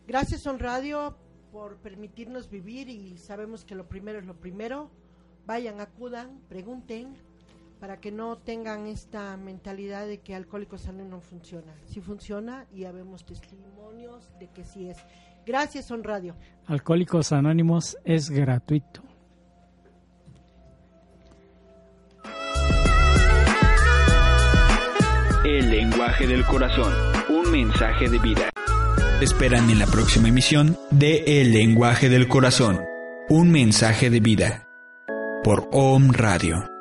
[0.07, 1.17] Gracias On Radio
[1.53, 4.91] por permitirnos vivir y sabemos que lo primero es lo primero.
[5.47, 7.17] Vayan, acudan, pregunten
[7.85, 11.75] para que no tengan esta mentalidad de que Alcohólicos Anónimos no funciona.
[11.85, 14.97] Sí funciona y habemos testimonios de que sí es.
[15.45, 16.35] Gracias On Radio.
[16.67, 19.03] Alcohólicos Anónimos es gratuito.
[25.45, 26.91] El lenguaje del corazón,
[27.29, 28.49] un mensaje de vida.
[29.21, 32.81] Esperan en la próxima emisión de El lenguaje del corazón,
[33.29, 34.71] un mensaje de vida.
[35.43, 36.74] Por OM Radio.